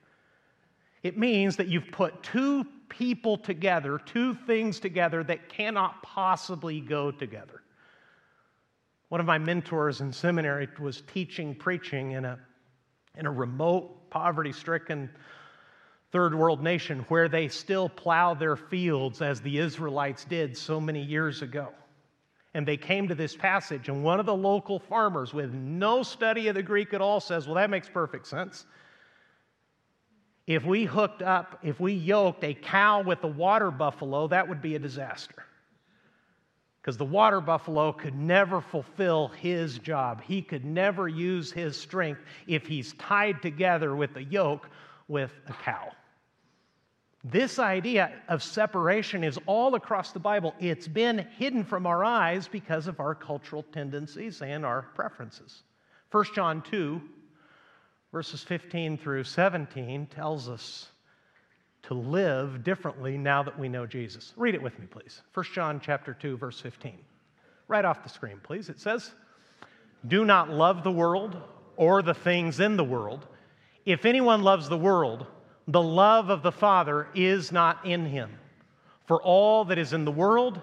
It 1.03 1.19
means 1.19 1.57
that 1.57 1.67
you've 1.67 1.91
put 1.91 2.23
two 2.23 2.65
people 2.89 3.37
together, 3.37 3.99
two 4.05 4.35
things 4.35 4.79
together 4.79 5.25
that 5.25 5.49
cannot 5.49 6.03
possibly 6.03 6.81
go 6.81 7.11
together. 7.11 7.63
One 9.09 9.21
of 9.21 9.27
my 9.27 9.39
mentors 9.39 10.01
in 10.01 10.13
seminary 10.13 10.69
was 10.81 11.03
teaching 11.13 11.55
preaching 11.55 12.13
in 12.13 12.25
a, 12.25 12.39
in 13.17 13.27
a 13.27 13.31
remote, 13.31 14.11
poverty 14.11 14.53
stricken 14.53 15.11
third 16.11 16.35
world 16.35 16.63
nation 16.63 17.01
where 17.09 17.29
they 17.29 17.49
still 17.49 17.89
plow 17.89 18.35
their 18.35 18.57
fields 18.57 19.23
as 19.23 19.41
the 19.41 19.59
Israelites 19.59 20.25
did 20.25 20.57
so 20.57 20.81
many 20.81 21.03
years 21.03 21.43
ago. 21.43 21.69
And 22.55 22.67
they 22.67 22.77
came 22.77 23.07
to 23.09 23.15
this 23.15 23.37
passage, 23.37 23.89
and 23.89 24.03
one 24.03 24.19
of 24.19 24.25
the 24.27 24.35
local 24.35 24.79
farmers, 24.79 25.35
with 25.35 25.53
no 25.53 26.03
study 26.03 26.49
of 26.49 26.55
the 26.55 26.63
Greek 26.63 26.95
at 26.95 27.03
all, 27.03 27.21
says, 27.21 27.47
Well, 27.47 27.57
that 27.57 27.69
makes 27.69 27.89
perfect 27.89 28.27
sense. 28.27 28.65
If 30.47 30.65
we 30.65 30.85
hooked 30.85 31.23
up, 31.23 31.59
if 31.63 31.81
we 31.81 31.93
yoked 31.93 32.45
a 32.45 32.55
cow 32.55 33.03
with 33.03 33.23
a 33.25 33.29
water 33.29 33.71
buffalo, 33.71 34.29
that 34.29 34.49
would 34.49 34.63
be 34.63 34.75
a 34.75 34.79
disaster 34.79 35.46
because 36.87 36.99
the 36.99 37.05
water 37.05 37.41
buffalo 37.41 37.91
could 37.91 38.15
never 38.15 38.61
fulfill 38.61 39.27
his 39.27 39.81
job. 39.81 40.23
He 40.23 40.41
could 40.41 40.65
never 40.65 41.09
use 41.09 41.51
his 41.51 41.77
strength 41.77 42.21
if 42.47 42.65
he's 42.65 42.93
tied 42.93 43.43
together 43.43 43.97
with 43.97 44.15
a 44.15 44.23
yoke 44.23 44.71
with 45.09 45.33
a 45.49 45.53
cow. 45.53 45.91
This 47.25 47.59
idea 47.59 48.13
of 48.29 48.41
separation 48.41 49.25
is 49.25 49.37
all 49.47 49.75
across 49.75 50.13
the 50.13 50.21
Bible. 50.21 50.55
It's 50.61 50.87
been 50.87 51.27
hidden 51.37 51.65
from 51.65 51.89
our 51.89 52.05
eyes 52.05 52.47
because 52.47 52.87
of 52.87 53.01
our 53.01 53.17
cultural 53.17 53.65
tendencies 53.73 54.41
and 54.41 54.65
our 54.65 54.83
preferences. 54.95 55.65
1 56.13 56.25
John 56.37 56.63
2, 56.63 57.03
verses 58.13 58.45
15 58.45 58.97
through 58.97 59.25
17, 59.25 60.07
tells 60.07 60.49
us 60.49 60.89
to 61.87 61.95
live 61.95 62.65
differently 62.65 63.17
now 63.17 63.43
that 63.43 63.59
we 63.59 63.69
know 63.69 63.87
Jesus. 63.87 64.33
Read 64.37 64.55
it 64.55 64.63
with 64.63 64.79
me, 64.79 64.87
please. 64.87 65.23
1 65.35 65.47
John 65.55 65.81
chapter 65.81 66.15
2, 66.15 66.37
verse 66.37 66.61
15. 66.61 66.99
Right 67.69 67.85
off 67.85 68.03
the 68.03 68.09
screen, 68.09 68.41
please. 68.43 68.69
It 68.69 68.81
says, 68.81 69.13
Do 70.07 70.25
not 70.25 70.51
love 70.51 70.83
the 70.83 70.91
world 70.91 71.37
or 71.77 72.03
the 72.03 72.15
things 72.15 72.59
in 72.59 72.77
the 72.77 72.85
world. 72.85 73.27
If 73.85 74.05
anyone 74.05 74.43
loves 74.43 74.69
the 74.69 74.77
world, 74.77 75.27
the 75.69 75.83
love 75.83 76.29
of 76.29 76.43
the 76.43 76.53
Father 76.53 77.07
is 77.15 77.53
not 77.53 77.87
in 77.87 78.05
him. 78.05 78.31
For 79.07 79.23
all 79.23 79.65
that 79.67 79.79
is 79.79 79.93
in 79.93 80.05
the 80.05 80.11
world, 80.11 80.61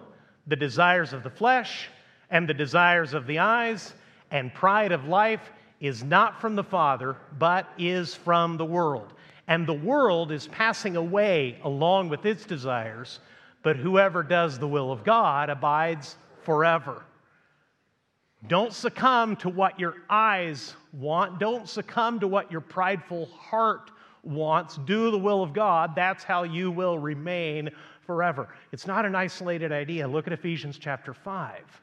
the 0.48 0.58
desires 0.58 1.14
of 1.14 1.24
the 1.24 1.30
flesh 1.30 1.88
and 2.30 2.50
the 2.50 2.54
desires 2.54 3.14
of 3.14 3.28
the 3.28 3.40
eyes 3.40 3.94
and 4.30 4.54
pride 4.54 4.92
of 4.92 5.08
life 5.08 5.52
is 5.80 6.04
not 6.04 6.42
from 6.42 6.56
the 6.56 6.64
Father, 6.64 7.16
but 7.38 7.68
is 7.78 8.14
from 8.14 8.58
the 8.58 8.66
world. 8.66 9.14
And 9.48 9.68
the 9.68 9.74
world 9.74 10.32
is 10.32 10.48
passing 10.48 10.96
away 10.96 11.60
along 11.64 12.10
with 12.10 12.26
its 12.26 12.46
desires, 12.46 13.20
but 13.62 13.76
whoever 13.76 14.24
does 14.24 14.58
the 14.58 14.68
will 14.68 14.92
of 14.92 15.04
God 15.04 15.50
abides 15.50 16.18
forever. 16.44 17.04
Don't 18.48 18.74
succumb 18.74 19.36
to 19.38 19.50
what 19.50 19.80
your 19.80 19.96
eyes 20.10 20.76
want. 20.92 21.40
Don't 21.40 21.68
succumb 21.68 22.20
to 22.20 22.28
what 22.28 22.52
your 22.52 22.62
prideful 22.62 23.28
heart 23.28 23.92
wants. 24.24 24.78
Do 24.86 25.12
the 25.12 25.18
will 25.18 25.44
of 25.44 25.54
God. 25.54 25.96
That's 25.96 26.24
how 26.24 26.44
you 26.44 26.72
will 26.72 27.00
remain 27.00 27.70
forever. 28.06 28.50
It's 28.72 28.88
not 28.88 29.06
an 29.06 29.16
isolated 29.16 29.72
idea. 29.72 30.08
Look 30.08 30.28
at 30.28 30.34
Ephesians 30.34 30.78
chapter 30.78 31.14
5. 31.14 31.82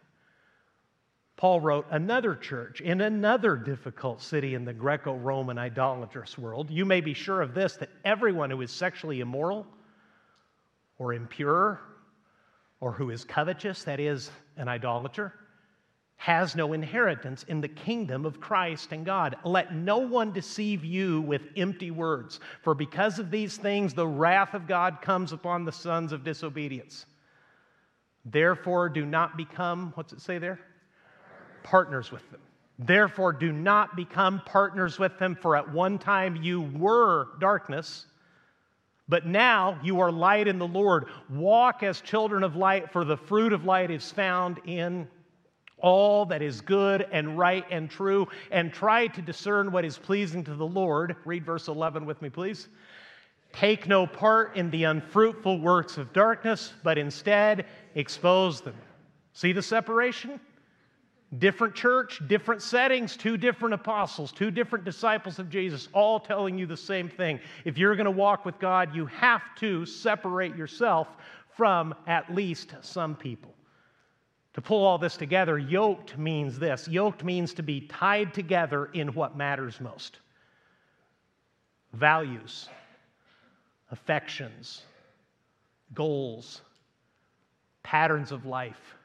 Paul 1.40 1.62
wrote 1.62 1.86
another 1.90 2.34
church 2.34 2.82
in 2.82 3.00
another 3.00 3.56
difficult 3.56 4.20
city 4.20 4.54
in 4.54 4.66
the 4.66 4.74
Greco 4.74 5.16
Roman 5.16 5.56
idolatrous 5.56 6.36
world. 6.36 6.70
You 6.70 6.84
may 6.84 7.00
be 7.00 7.14
sure 7.14 7.40
of 7.40 7.54
this 7.54 7.76
that 7.76 7.88
everyone 8.04 8.50
who 8.50 8.60
is 8.60 8.70
sexually 8.70 9.20
immoral 9.20 9.66
or 10.98 11.14
impure 11.14 11.80
or 12.80 12.92
who 12.92 13.08
is 13.08 13.24
covetous, 13.24 13.84
that 13.84 13.98
is, 14.00 14.30
an 14.58 14.68
idolater, 14.68 15.32
has 16.16 16.54
no 16.54 16.74
inheritance 16.74 17.44
in 17.44 17.62
the 17.62 17.68
kingdom 17.68 18.26
of 18.26 18.38
Christ 18.38 18.92
and 18.92 19.06
God. 19.06 19.36
Let 19.42 19.74
no 19.74 19.96
one 19.96 20.34
deceive 20.34 20.84
you 20.84 21.22
with 21.22 21.40
empty 21.56 21.90
words, 21.90 22.40
for 22.60 22.74
because 22.74 23.18
of 23.18 23.30
these 23.30 23.56
things 23.56 23.94
the 23.94 24.06
wrath 24.06 24.52
of 24.52 24.66
God 24.66 25.00
comes 25.00 25.32
upon 25.32 25.64
the 25.64 25.72
sons 25.72 26.12
of 26.12 26.22
disobedience. 26.22 27.06
Therefore, 28.26 28.90
do 28.90 29.06
not 29.06 29.38
become, 29.38 29.92
what's 29.94 30.12
it 30.12 30.20
say 30.20 30.36
there? 30.36 30.60
Partners 31.62 32.10
with 32.10 32.28
them. 32.30 32.40
Therefore, 32.78 33.32
do 33.32 33.52
not 33.52 33.94
become 33.94 34.40
partners 34.46 34.98
with 34.98 35.18
them, 35.18 35.34
for 35.34 35.54
at 35.56 35.70
one 35.70 35.98
time 35.98 36.36
you 36.36 36.62
were 36.62 37.28
darkness, 37.38 38.06
but 39.08 39.26
now 39.26 39.78
you 39.82 40.00
are 40.00 40.10
light 40.10 40.48
in 40.48 40.58
the 40.58 40.66
Lord. 40.66 41.06
Walk 41.28 41.82
as 41.82 42.00
children 42.00 42.42
of 42.42 42.56
light, 42.56 42.90
for 42.90 43.04
the 43.04 43.16
fruit 43.16 43.52
of 43.52 43.64
light 43.64 43.90
is 43.90 44.10
found 44.10 44.60
in 44.64 45.08
all 45.78 46.26
that 46.26 46.42
is 46.42 46.60
good 46.60 47.06
and 47.12 47.36
right 47.36 47.64
and 47.70 47.90
true, 47.90 48.28
and 48.50 48.72
try 48.72 49.08
to 49.08 49.20
discern 49.20 49.72
what 49.72 49.84
is 49.84 49.98
pleasing 49.98 50.44
to 50.44 50.54
the 50.54 50.66
Lord. 50.66 51.16
Read 51.24 51.44
verse 51.44 51.68
11 51.68 52.06
with 52.06 52.22
me, 52.22 52.30
please. 52.30 52.68
Take 53.52 53.88
no 53.88 54.06
part 54.06 54.56
in 54.56 54.70
the 54.70 54.84
unfruitful 54.84 55.60
works 55.60 55.98
of 55.98 56.12
darkness, 56.12 56.72
but 56.82 56.96
instead 56.96 57.66
expose 57.94 58.60
them. 58.60 58.76
See 59.32 59.52
the 59.52 59.62
separation? 59.62 60.40
Different 61.38 61.76
church, 61.76 62.20
different 62.26 62.60
settings, 62.60 63.16
two 63.16 63.36
different 63.36 63.74
apostles, 63.74 64.32
two 64.32 64.50
different 64.50 64.84
disciples 64.84 65.38
of 65.38 65.48
Jesus, 65.48 65.88
all 65.92 66.18
telling 66.18 66.58
you 66.58 66.66
the 66.66 66.76
same 66.76 67.08
thing. 67.08 67.38
If 67.64 67.78
you're 67.78 67.94
going 67.94 68.06
to 68.06 68.10
walk 68.10 68.44
with 68.44 68.58
God, 68.58 68.94
you 68.94 69.06
have 69.06 69.42
to 69.60 69.86
separate 69.86 70.56
yourself 70.56 71.06
from 71.56 71.94
at 72.08 72.34
least 72.34 72.74
some 72.80 73.14
people. 73.14 73.54
To 74.54 74.60
pull 74.60 74.84
all 74.84 74.98
this 74.98 75.16
together, 75.16 75.56
yoked 75.56 76.18
means 76.18 76.58
this 76.58 76.88
yoked 76.88 77.22
means 77.22 77.54
to 77.54 77.62
be 77.62 77.82
tied 77.82 78.34
together 78.34 78.86
in 78.86 79.14
what 79.14 79.36
matters 79.36 79.80
most 79.80 80.18
values, 81.92 82.68
affections, 83.90 84.82
goals, 85.94 86.62
patterns 87.82 88.32
of 88.32 88.46
life, 88.46 88.96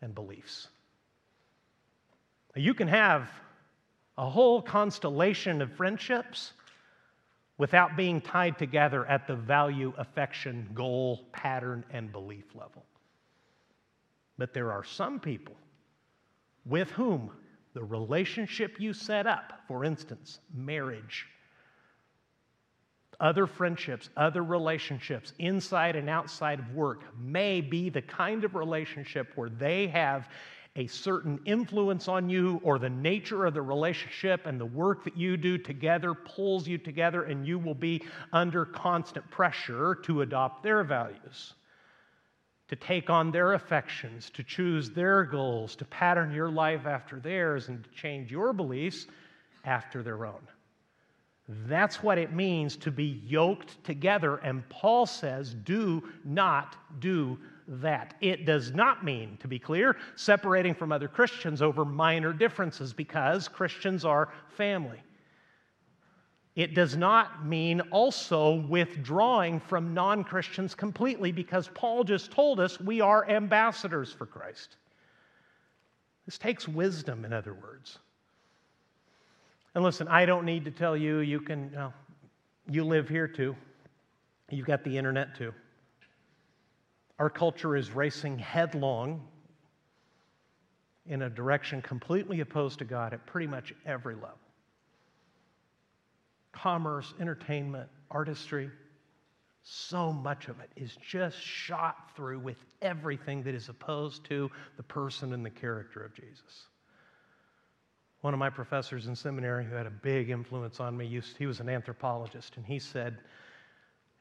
and 0.00 0.14
beliefs. 0.14 0.68
You 2.54 2.74
can 2.74 2.88
have 2.88 3.30
a 4.18 4.28
whole 4.28 4.60
constellation 4.60 5.62
of 5.62 5.72
friendships 5.72 6.52
without 7.58 7.96
being 7.96 8.20
tied 8.20 8.58
together 8.58 9.06
at 9.06 9.26
the 9.26 9.36
value, 9.36 9.92
affection, 9.96 10.68
goal, 10.74 11.28
pattern, 11.32 11.84
and 11.90 12.12
belief 12.12 12.44
level. 12.54 12.84
But 14.36 14.52
there 14.52 14.72
are 14.72 14.84
some 14.84 15.20
people 15.20 15.54
with 16.66 16.90
whom 16.90 17.30
the 17.74 17.82
relationship 17.82 18.78
you 18.78 18.92
set 18.92 19.26
up, 19.26 19.60
for 19.66 19.84
instance, 19.84 20.40
marriage, 20.54 21.26
other 23.20 23.46
friendships, 23.46 24.10
other 24.16 24.42
relationships, 24.42 25.32
inside 25.38 25.96
and 25.96 26.10
outside 26.10 26.58
of 26.58 26.74
work, 26.74 27.04
may 27.18 27.60
be 27.60 27.88
the 27.88 28.02
kind 28.02 28.44
of 28.44 28.54
relationship 28.54 29.32
where 29.36 29.48
they 29.48 29.86
have 29.86 30.28
a 30.76 30.86
certain 30.86 31.38
influence 31.44 32.08
on 32.08 32.30
you, 32.30 32.58
or 32.64 32.78
the 32.78 32.88
nature 32.88 33.44
of 33.44 33.52
the 33.52 33.60
relationship 33.60 34.46
and 34.46 34.58
the 34.58 34.64
work 34.64 35.04
that 35.04 35.16
you 35.16 35.36
do 35.36 35.58
together 35.58 36.14
pulls 36.14 36.66
you 36.66 36.78
together, 36.78 37.24
and 37.24 37.46
you 37.46 37.58
will 37.58 37.74
be 37.74 38.02
under 38.32 38.64
constant 38.64 39.30
pressure 39.30 39.94
to 39.96 40.22
adopt 40.22 40.62
their 40.62 40.82
values, 40.82 41.54
to 42.68 42.76
take 42.76 43.10
on 43.10 43.30
their 43.30 43.52
affections, 43.52 44.30
to 44.30 44.42
choose 44.42 44.90
their 44.90 45.24
goals, 45.24 45.76
to 45.76 45.84
pattern 45.84 46.32
your 46.32 46.50
life 46.50 46.86
after 46.86 47.20
theirs, 47.20 47.68
and 47.68 47.84
to 47.84 47.90
change 47.90 48.30
your 48.30 48.54
beliefs 48.54 49.06
after 49.66 50.02
their 50.02 50.24
own. 50.24 50.40
That's 51.66 52.02
what 52.02 52.16
it 52.16 52.32
means 52.32 52.76
to 52.78 52.90
be 52.90 53.20
yoked 53.26 53.84
together. 53.84 54.36
And 54.36 54.66
Paul 54.70 55.04
says, 55.04 55.52
do 55.52 56.08
not 56.24 56.76
do 56.98 57.36
that. 57.80 58.14
It 58.20 58.44
does 58.44 58.72
not 58.72 59.04
mean, 59.04 59.38
to 59.40 59.48
be 59.48 59.58
clear, 59.58 59.96
separating 60.16 60.74
from 60.74 60.92
other 60.92 61.08
Christians 61.08 61.62
over 61.62 61.84
minor 61.84 62.32
differences 62.32 62.92
because 62.92 63.48
Christians 63.48 64.04
are 64.04 64.32
family. 64.48 65.00
It 66.54 66.74
does 66.74 66.96
not 66.96 67.46
mean 67.46 67.80
also 67.90 68.56
withdrawing 68.68 69.58
from 69.58 69.94
non 69.94 70.22
Christians 70.22 70.74
completely 70.74 71.32
because 71.32 71.68
Paul 71.68 72.04
just 72.04 72.30
told 72.30 72.60
us 72.60 72.78
we 72.78 73.00
are 73.00 73.28
ambassadors 73.28 74.12
for 74.12 74.26
Christ. 74.26 74.76
This 76.26 76.36
takes 76.36 76.68
wisdom, 76.68 77.24
in 77.24 77.32
other 77.32 77.54
words. 77.54 77.98
And 79.74 79.82
listen, 79.82 80.06
I 80.08 80.26
don't 80.26 80.44
need 80.44 80.66
to 80.66 80.70
tell 80.70 80.94
you, 80.94 81.18
you 81.20 81.40
can, 81.40 81.74
you 82.70 82.84
live 82.84 83.08
here 83.08 83.26
too. 83.26 83.56
You've 84.50 84.66
got 84.66 84.84
the 84.84 84.98
internet 84.98 85.34
too. 85.34 85.54
Our 87.22 87.30
culture 87.30 87.76
is 87.76 87.92
racing 87.92 88.40
headlong 88.40 89.22
in 91.06 91.22
a 91.22 91.30
direction 91.30 91.80
completely 91.80 92.40
opposed 92.40 92.80
to 92.80 92.84
God 92.84 93.14
at 93.14 93.24
pretty 93.26 93.46
much 93.46 93.72
every 93.86 94.16
level 94.16 94.40
commerce, 96.50 97.14
entertainment, 97.20 97.88
artistry, 98.10 98.72
so 99.62 100.12
much 100.12 100.48
of 100.48 100.58
it 100.58 100.70
is 100.74 100.96
just 100.96 101.40
shot 101.40 102.10
through 102.16 102.40
with 102.40 102.56
everything 102.82 103.44
that 103.44 103.54
is 103.54 103.68
opposed 103.68 104.24
to 104.24 104.50
the 104.76 104.82
person 104.82 105.32
and 105.32 105.46
the 105.46 105.50
character 105.50 106.02
of 106.02 106.12
Jesus. 106.14 106.66
One 108.22 108.34
of 108.34 108.40
my 108.40 108.50
professors 108.50 109.06
in 109.06 109.14
seminary 109.14 109.64
who 109.64 109.76
had 109.76 109.86
a 109.86 109.90
big 109.90 110.28
influence 110.30 110.80
on 110.80 110.96
me, 110.96 111.22
he 111.38 111.46
was 111.46 111.60
an 111.60 111.68
anthropologist, 111.68 112.56
and 112.56 112.66
he 112.66 112.80
said, 112.80 113.18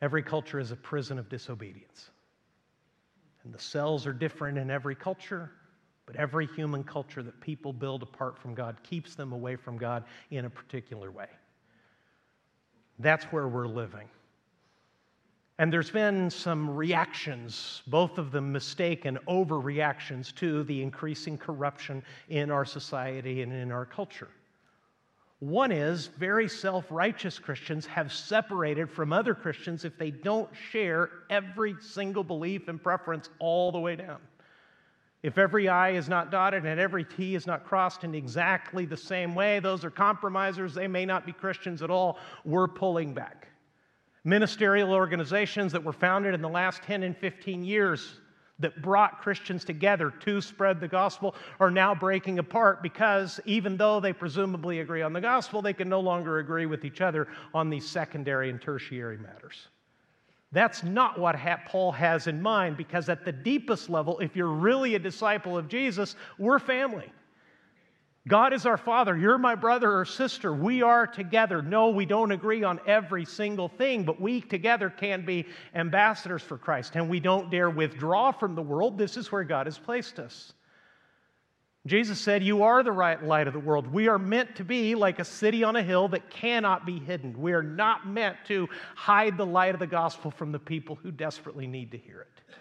Every 0.03 0.21
culture 0.21 0.59
is 0.59 0.69
a 0.69 0.75
prison 0.75 1.17
of 1.17 1.29
disobedience. 1.29 2.11
And 3.43 3.53
the 3.53 3.59
cells 3.59 4.05
are 4.05 4.13
different 4.13 4.57
in 4.57 4.69
every 4.69 4.95
culture, 4.95 5.51
but 6.05 6.15
every 6.15 6.47
human 6.47 6.83
culture 6.83 7.23
that 7.23 7.39
people 7.41 7.73
build 7.73 8.03
apart 8.03 8.37
from 8.37 8.53
God 8.53 8.77
keeps 8.83 9.15
them 9.15 9.31
away 9.31 9.55
from 9.55 9.77
God 9.77 10.03
in 10.29 10.45
a 10.45 10.49
particular 10.49 11.11
way. 11.11 11.27
That's 12.99 13.25
where 13.25 13.47
we're 13.47 13.67
living. 13.67 14.07
And 15.57 15.71
there's 15.71 15.91
been 15.91 16.29
some 16.29 16.69
reactions, 16.69 17.83
both 17.85 18.17
of 18.17 18.31
them 18.31 18.51
mistaken 18.51 19.19
overreactions 19.27 20.33
to 20.35 20.63
the 20.63 20.81
increasing 20.81 21.37
corruption 21.37 22.03
in 22.29 22.49
our 22.49 22.65
society 22.65 23.43
and 23.43 23.53
in 23.53 23.71
our 23.71 23.85
culture. 23.85 24.29
One 25.41 25.71
is 25.71 26.05
very 26.19 26.47
self 26.47 26.85
righteous 26.91 27.39
Christians 27.39 27.87
have 27.87 28.13
separated 28.13 28.91
from 28.91 29.11
other 29.11 29.33
Christians 29.33 29.85
if 29.85 29.97
they 29.97 30.11
don't 30.11 30.47
share 30.69 31.09
every 31.31 31.75
single 31.81 32.23
belief 32.23 32.67
and 32.67 32.81
preference 32.81 33.27
all 33.39 33.71
the 33.71 33.79
way 33.79 33.95
down. 33.95 34.19
If 35.23 35.39
every 35.39 35.67
I 35.67 35.93
is 35.93 36.07
not 36.07 36.29
dotted 36.29 36.67
and 36.67 36.79
every 36.79 37.03
T 37.03 37.33
is 37.33 37.47
not 37.47 37.65
crossed 37.65 38.03
in 38.03 38.13
exactly 38.13 38.85
the 38.85 38.95
same 38.95 39.33
way, 39.33 39.57
those 39.59 39.83
are 39.83 39.89
compromisers. 39.89 40.75
They 40.75 40.87
may 40.87 41.07
not 41.07 41.25
be 41.25 41.33
Christians 41.33 41.81
at 41.81 41.89
all. 41.89 42.19
We're 42.45 42.67
pulling 42.67 43.15
back. 43.15 43.47
Ministerial 44.23 44.93
organizations 44.93 45.71
that 45.71 45.83
were 45.83 45.91
founded 45.91 46.35
in 46.35 46.43
the 46.43 46.49
last 46.49 46.83
10 46.83 47.01
and 47.01 47.17
15 47.17 47.63
years 47.63 48.20
that 48.61 48.81
brought 48.81 49.21
Christians 49.21 49.63
together 49.63 50.11
to 50.21 50.41
spread 50.41 50.79
the 50.79 50.87
gospel 50.87 51.35
are 51.59 51.71
now 51.71 51.93
breaking 51.93 52.39
apart 52.39 52.81
because 52.81 53.39
even 53.45 53.77
though 53.77 53.99
they 53.99 54.13
presumably 54.13 54.79
agree 54.79 55.01
on 55.01 55.13
the 55.13 55.21
gospel, 55.21 55.61
they 55.61 55.73
can 55.73 55.89
no 55.89 55.99
longer 55.99 56.39
agree 56.39 56.65
with 56.65 56.85
each 56.85 57.01
other 57.01 57.27
on 57.53 57.69
these 57.69 57.87
secondary 57.87 58.49
and 58.49 58.61
tertiary 58.61 59.17
matters. 59.17 59.67
That's 60.51 60.83
not 60.83 61.17
what 61.17 61.37
Paul 61.67 61.93
has 61.93 62.27
in 62.27 62.41
mind 62.41 62.75
because, 62.75 63.07
at 63.07 63.23
the 63.23 63.31
deepest 63.31 63.89
level, 63.89 64.19
if 64.19 64.35
you're 64.35 64.47
really 64.47 64.95
a 64.95 64.99
disciple 64.99 65.57
of 65.57 65.69
Jesus, 65.69 66.15
we're 66.37 66.59
family. 66.59 67.11
God 68.27 68.53
is 68.53 68.67
our 68.67 68.77
Father. 68.77 69.17
You're 69.17 69.39
my 69.39 69.55
brother 69.55 69.97
or 69.97 70.05
sister. 70.05 70.53
We 70.53 70.83
are 70.83 71.07
together. 71.07 71.63
No, 71.63 71.89
we 71.89 72.05
don't 72.05 72.31
agree 72.31 72.63
on 72.63 72.79
every 72.85 73.25
single 73.25 73.67
thing, 73.67 74.03
but 74.03 74.21
we 74.21 74.41
together 74.41 74.91
can 74.91 75.25
be 75.25 75.47
ambassadors 75.73 76.43
for 76.43 76.57
Christ. 76.57 76.95
And 76.95 77.09
we 77.09 77.19
don't 77.19 77.49
dare 77.49 77.69
withdraw 77.69 78.31
from 78.31 78.53
the 78.53 78.61
world. 78.61 78.97
This 78.97 79.17
is 79.17 79.31
where 79.31 79.43
God 79.43 79.65
has 79.65 79.79
placed 79.79 80.19
us. 80.19 80.53
Jesus 81.87 82.19
said, 82.19 82.43
You 82.43 82.61
are 82.61 82.83
the 82.83 82.91
right 82.91 83.23
light 83.23 83.47
of 83.47 83.53
the 83.53 83.59
world. 83.59 83.91
We 83.91 84.07
are 84.07 84.19
meant 84.19 84.55
to 84.57 84.63
be 84.63 84.93
like 84.93 85.17
a 85.17 85.25
city 85.25 85.63
on 85.63 85.75
a 85.75 85.81
hill 85.81 86.07
that 86.09 86.29
cannot 86.29 86.85
be 86.85 86.99
hidden. 86.99 87.41
We 87.41 87.53
are 87.53 87.63
not 87.63 88.07
meant 88.07 88.37
to 88.49 88.69
hide 88.95 89.35
the 89.35 89.47
light 89.47 89.73
of 89.73 89.79
the 89.79 89.87
gospel 89.87 90.29
from 90.29 90.51
the 90.51 90.59
people 90.59 90.95
who 91.01 91.09
desperately 91.09 91.65
need 91.65 91.91
to 91.91 91.97
hear 91.97 92.21
it. 92.21 92.55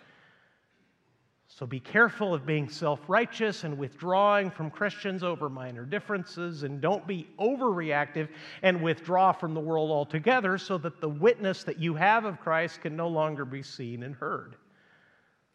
So 1.61 1.67
be 1.67 1.79
careful 1.79 2.33
of 2.33 2.47
being 2.47 2.71
self 2.71 3.01
righteous 3.07 3.65
and 3.65 3.77
withdrawing 3.77 4.51
from 4.51 4.71
Christians 4.71 5.23
over 5.23 5.51
minor 5.51 5.85
differences, 5.85 6.63
and 6.63 6.81
don't 6.81 7.07
be 7.07 7.29
overreactive 7.39 8.29
and 8.63 8.81
withdraw 8.81 9.31
from 9.31 9.53
the 9.53 9.61
world 9.61 9.91
altogether 9.91 10.57
so 10.57 10.79
that 10.79 11.03
the 11.03 11.09
witness 11.11 11.63
that 11.65 11.79
you 11.79 11.95
have 11.95 12.25
of 12.25 12.41
Christ 12.41 12.81
can 12.81 12.97
no 12.97 13.09
longer 13.09 13.45
be 13.45 13.63
seen 13.63 14.05
and 14.05 14.15
heard. 14.15 14.57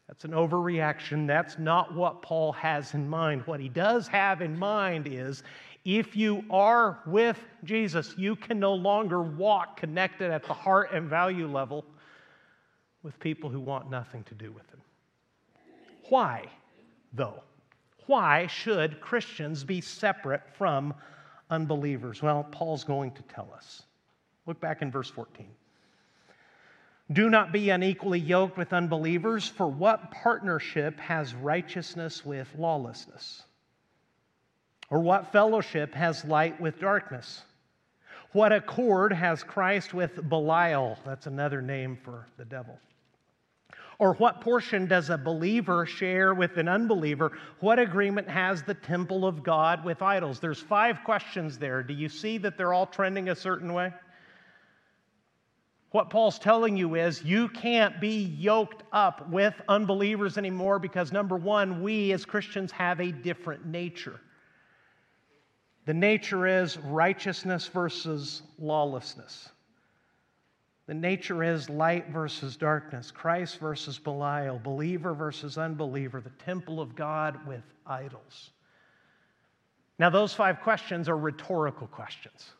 That's 0.07 0.25
an 0.25 0.31
overreaction. 0.33 1.25
That's 1.25 1.57
not 1.57 1.95
what 1.95 2.21
Paul 2.21 2.51
has 2.51 2.93
in 2.93 3.09
mind. 3.09 3.41
What 3.47 3.59
he 3.59 3.67
does 3.67 4.07
have 4.07 4.43
in 4.43 4.55
mind 4.59 5.07
is 5.07 5.41
if 5.85 6.15
you 6.15 6.43
are 6.51 6.99
with 7.07 7.39
Jesus, 7.63 8.13
you 8.15 8.35
can 8.35 8.59
no 8.59 8.75
longer 8.75 9.23
walk 9.23 9.77
connected 9.77 10.29
at 10.29 10.43
the 10.43 10.53
heart 10.53 10.91
and 10.93 11.09
value 11.09 11.47
level 11.47 11.83
with 13.01 13.19
people 13.19 13.49
who 13.49 13.59
want 13.59 13.89
nothing 13.89 14.23
to 14.25 14.35
do 14.35 14.51
with 14.51 14.69
him. 14.69 14.81
Why, 16.09 16.45
though? 17.13 17.43
Why 18.07 18.47
should 18.47 19.01
Christians 19.01 19.63
be 19.63 19.81
separate 19.81 20.43
from 20.57 20.93
unbelievers? 21.49 22.21
Well, 22.21 22.43
Paul's 22.51 22.83
going 22.83 23.11
to 23.11 23.23
tell 23.23 23.51
us. 23.55 23.83
Look 24.45 24.59
back 24.59 24.81
in 24.81 24.91
verse 24.91 25.09
14. 25.09 25.47
Do 27.11 27.29
not 27.29 27.51
be 27.51 27.69
unequally 27.69 28.19
yoked 28.19 28.57
with 28.57 28.73
unbelievers, 28.73 29.47
for 29.47 29.67
what 29.67 30.11
partnership 30.11 30.99
has 30.99 31.35
righteousness 31.35 32.25
with 32.25 32.47
lawlessness? 32.57 33.43
Or 34.89 34.99
what 34.99 35.31
fellowship 35.31 35.93
has 35.93 36.25
light 36.25 36.59
with 36.59 36.79
darkness? 36.79 37.41
What 38.31 38.51
accord 38.51 39.13
has 39.13 39.43
Christ 39.43 39.93
with 39.93 40.29
Belial? 40.29 40.97
That's 41.05 41.27
another 41.27 41.61
name 41.61 41.97
for 42.03 42.27
the 42.37 42.45
devil. 42.45 42.77
Or 43.97 44.13
what 44.15 44.41
portion 44.41 44.87
does 44.87 45.09
a 45.09 45.17
believer 45.17 45.85
share 45.85 46.33
with 46.33 46.57
an 46.57 46.67
unbeliever? 46.67 47.31
What 47.59 47.79
agreement 47.79 48.29
has 48.29 48.63
the 48.63 48.73
temple 48.73 49.25
of 49.25 49.43
God 49.43 49.85
with 49.85 50.01
idols? 50.01 50.39
There's 50.39 50.59
five 50.59 51.03
questions 51.05 51.57
there. 51.57 51.81
Do 51.81 51.93
you 51.93 52.09
see 52.09 52.37
that 52.39 52.57
they're 52.57 52.73
all 52.73 52.87
trending 52.87 53.29
a 53.29 53.35
certain 53.35 53.73
way? 53.73 53.93
What 55.91 56.09
Paul's 56.09 56.39
telling 56.39 56.75
you 56.75 56.95
is 56.95 57.23
you 57.23 57.47
can't 57.47 58.01
be 58.01 58.23
yoked 58.37 58.83
up 58.91 59.29
with 59.29 59.53
unbelievers 59.69 60.37
anymore 60.37 60.77
because, 60.77 61.13
number 61.13 61.37
one, 61.37 61.81
we 61.81 62.11
as 62.11 62.25
Christians 62.25 62.73
have 62.73 62.99
a 62.99 63.13
different 63.13 63.65
nature. 63.65 64.19
The 65.85 65.93
nature 65.93 66.47
is 66.47 66.77
righteousness 66.77 67.67
versus 67.67 68.41
lawlessness. 68.59 69.47
The 70.87 70.93
nature 70.93 71.43
is 71.43 71.69
light 71.69 72.09
versus 72.09 72.57
darkness, 72.57 73.09
Christ 73.09 73.59
versus 73.59 73.97
Belial, 73.97 74.59
believer 74.59 75.13
versus 75.13 75.57
unbeliever, 75.57 76.21
the 76.21 76.29
temple 76.45 76.79
of 76.79 76.95
God 76.95 77.45
with 77.47 77.63
idols. 77.87 78.51
Now, 79.97 80.09
those 80.09 80.33
five 80.33 80.61
questions 80.61 81.09
are 81.09 81.17
rhetorical 81.17 81.87
questions. 81.87 82.51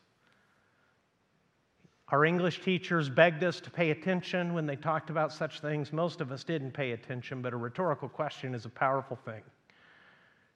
Our 2.08 2.24
English 2.24 2.62
teachers 2.62 3.08
begged 3.08 3.44
us 3.44 3.60
to 3.60 3.70
pay 3.70 3.90
attention 3.90 4.54
when 4.54 4.66
they 4.66 4.76
talked 4.76 5.10
about 5.10 5.32
such 5.32 5.60
things. 5.60 5.92
Most 5.92 6.20
of 6.20 6.32
us 6.32 6.44
didn't 6.44 6.72
pay 6.72 6.92
attention, 6.92 7.42
but 7.42 7.52
a 7.52 7.56
rhetorical 7.56 8.08
question 8.08 8.54
is 8.54 8.64
a 8.64 8.70
powerful 8.70 9.16
thing. 9.24 9.42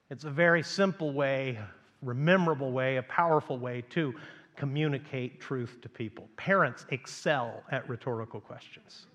It's 0.09 0.23
a 0.23 0.29
very 0.29 0.63
simple 0.63 1.11
way, 1.13 1.59
memorable 2.01 2.71
way, 2.71 2.97
a 2.97 3.03
powerful 3.03 3.57
way 3.57 3.83
to 3.91 4.13
communicate 4.55 5.39
truth 5.39 5.79
to 5.81 5.89
people. 5.89 6.27
Parents 6.37 6.85
excel 6.89 7.63
at 7.71 7.87
rhetorical 7.89 8.39
questions. 8.39 9.07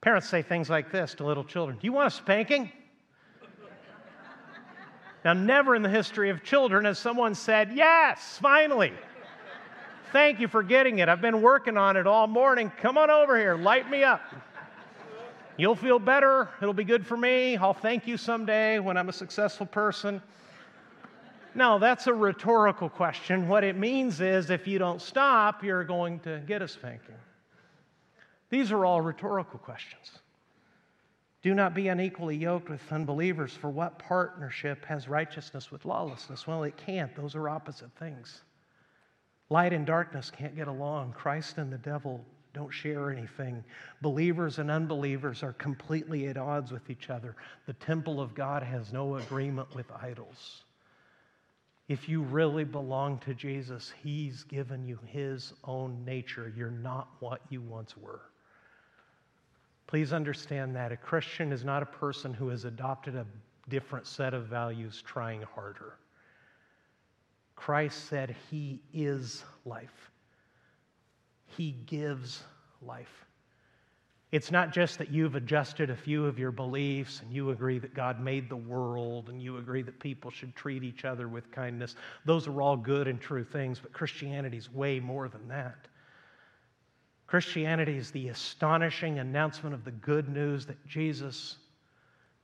Parents 0.00 0.28
say 0.28 0.42
things 0.42 0.68
like 0.68 0.90
this 0.90 1.14
to 1.14 1.24
little 1.24 1.44
children 1.44 1.78
Do 1.80 1.86
you 1.86 1.92
want 1.92 2.12
a 2.12 2.16
spanking? 2.16 2.70
now, 5.24 5.32
never 5.32 5.76
in 5.76 5.82
the 5.82 5.88
history 5.88 6.30
of 6.30 6.42
children 6.42 6.84
has 6.84 6.98
someone 6.98 7.34
said, 7.34 7.72
Yes, 7.74 8.38
finally. 8.42 8.92
Thank 10.12 10.40
you 10.40 10.48
for 10.48 10.62
getting 10.62 10.98
it. 10.98 11.08
I've 11.08 11.22
been 11.22 11.40
working 11.40 11.78
on 11.78 11.96
it 11.96 12.06
all 12.06 12.26
morning. 12.26 12.70
Come 12.82 12.98
on 12.98 13.08
over 13.10 13.38
here, 13.38 13.56
light 13.56 13.88
me 13.88 14.04
up. 14.04 14.20
You'll 15.56 15.76
feel 15.76 15.98
better. 15.98 16.48
It'll 16.60 16.74
be 16.74 16.84
good 16.84 17.06
for 17.06 17.16
me. 17.16 17.56
I'll 17.56 17.72
thank 17.72 18.06
you 18.06 18.16
someday 18.16 18.78
when 18.78 18.96
I'm 18.96 19.08
a 19.08 19.12
successful 19.12 19.66
person. 19.66 20.20
No, 21.54 21.78
that's 21.78 22.06
a 22.06 22.14
rhetorical 22.14 22.88
question. 22.88 23.48
What 23.48 23.64
it 23.64 23.76
means 23.76 24.20
is 24.20 24.50
if 24.50 24.66
you 24.66 24.78
don't 24.78 25.02
stop, 25.02 25.62
you're 25.62 25.84
going 25.84 26.20
to 26.20 26.40
get 26.46 26.62
a 26.62 26.68
spanking. 26.68 27.14
These 28.50 28.72
are 28.72 28.84
all 28.84 29.00
rhetorical 29.00 29.58
questions. 29.58 30.18
Do 31.42 31.54
not 31.54 31.74
be 31.74 31.88
unequally 31.88 32.36
yoked 32.36 32.70
with 32.70 32.80
unbelievers, 32.92 33.52
for 33.52 33.68
what 33.68 33.98
partnership 33.98 34.84
has 34.84 35.08
righteousness 35.08 35.72
with 35.72 35.84
lawlessness? 35.84 36.46
Well, 36.46 36.62
it 36.62 36.76
can't. 36.76 37.14
Those 37.16 37.34
are 37.34 37.48
opposite 37.48 37.90
things. 37.98 38.42
Light 39.50 39.72
and 39.72 39.84
darkness 39.84 40.30
can't 40.30 40.54
get 40.54 40.68
along. 40.68 41.12
Christ 41.12 41.58
and 41.58 41.72
the 41.72 41.78
devil 41.78 42.24
don't 42.54 42.70
share 42.70 43.10
anything. 43.10 43.64
Believers 44.00 44.58
and 44.58 44.70
unbelievers 44.70 45.42
are 45.42 45.54
completely 45.54 46.28
at 46.28 46.36
odds 46.36 46.70
with 46.70 46.90
each 46.90 47.10
other. 47.10 47.34
The 47.66 47.72
temple 47.74 48.20
of 48.20 48.34
God 48.34 48.62
has 48.62 48.92
no 48.92 49.16
agreement 49.16 49.74
with 49.74 49.90
idols. 49.90 50.64
If 51.88 52.08
you 52.08 52.22
really 52.22 52.64
belong 52.64 53.18
to 53.20 53.34
Jesus, 53.34 53.92
He's 54.02 54.44
given 54.44 54.86
you 54.86 54.98
His 55.06 55.52
own 55.64 56.04
nature. 56.04 56.52
You're 56.56 56.70
not 56.70 57.08
what 57.20 57.40
you 57.50 57.60
once 57.60 57.96
were. 57.96 58.22
Please 59.86 60.12
understand 60.12 60.74
that. 60.76 60.92
A 60.92 60.96
Christian 60.96 61.52
is 61.52 61.64
not 61.64 61.82
a 61.82 61.86
person 61.86 62.32
who 62.32 62.48
has 62.48 62.64
adopted 62.64 63.14
a 63.14 63.26
different 63.68 64.06
set 64.06 64.32
of 64.32 64.46
values 64.46 65.02
trying 65.04 65.42
harder. 65.42 65.98
Christ 67.56 68.08
said, 68.08 68.34
He 68.50 68.80
is 68.92 69.44
life, 69.64 70.10
He 71.44 71.72
gives 71.86 72.42
life. 72.80 73.26
It's 74.32 74.50
not 74.50 74.72
just 74.72 74.96
that 74.96 75.10
you've 75.10 75.34
adjusted 75.34 75.90
a 75.90 75.96
few 75.96 76.24
of 76.24 76.38
your 76.38 76.50
beliefs 76.50 77.20
and 77.20 77.30
you 77.30 77.50
agree 77.50 77.78
that 77.78 77.92
God 77.92 78.18
made 78.18 78.48
the 78.48 78.56
world 78.56 79.28
and 79.28 79.42
you 79.42 79.58
agree 79.58 79.82
that 79.82 80.00
people 80.00 80.30
should 80.30 80.56
treat 80.56 80.82
each 80.82 81.04
other 81.04 81.28
with 81.28 81.52
kindness. 81.52 81.96
Those 82.24 82.46
are 82.46 82.62
all 82.62 82.78
good 82.78 83.08
and 83.08 83.20
true 83.20 83.44
things, 83.44 83.78
but 83.78 83.92
Christianity 83.92 84.56
is 84.56 84.72
way 84.72 85.00
more 85.00 85.28
than 85.28 85.48
that. 85.48 85.86
Christianity 87.26 87.98
is 87.98 88.10
the 88.10 88.28
astonishing 88.28 89.18
announcement 89.18 89.74
of 89.74 89.84
the 89.84 89.90
good 89.90 90.30
news 90.30 90.64
that 90.64 90.86
Jesus, 90.86 91.56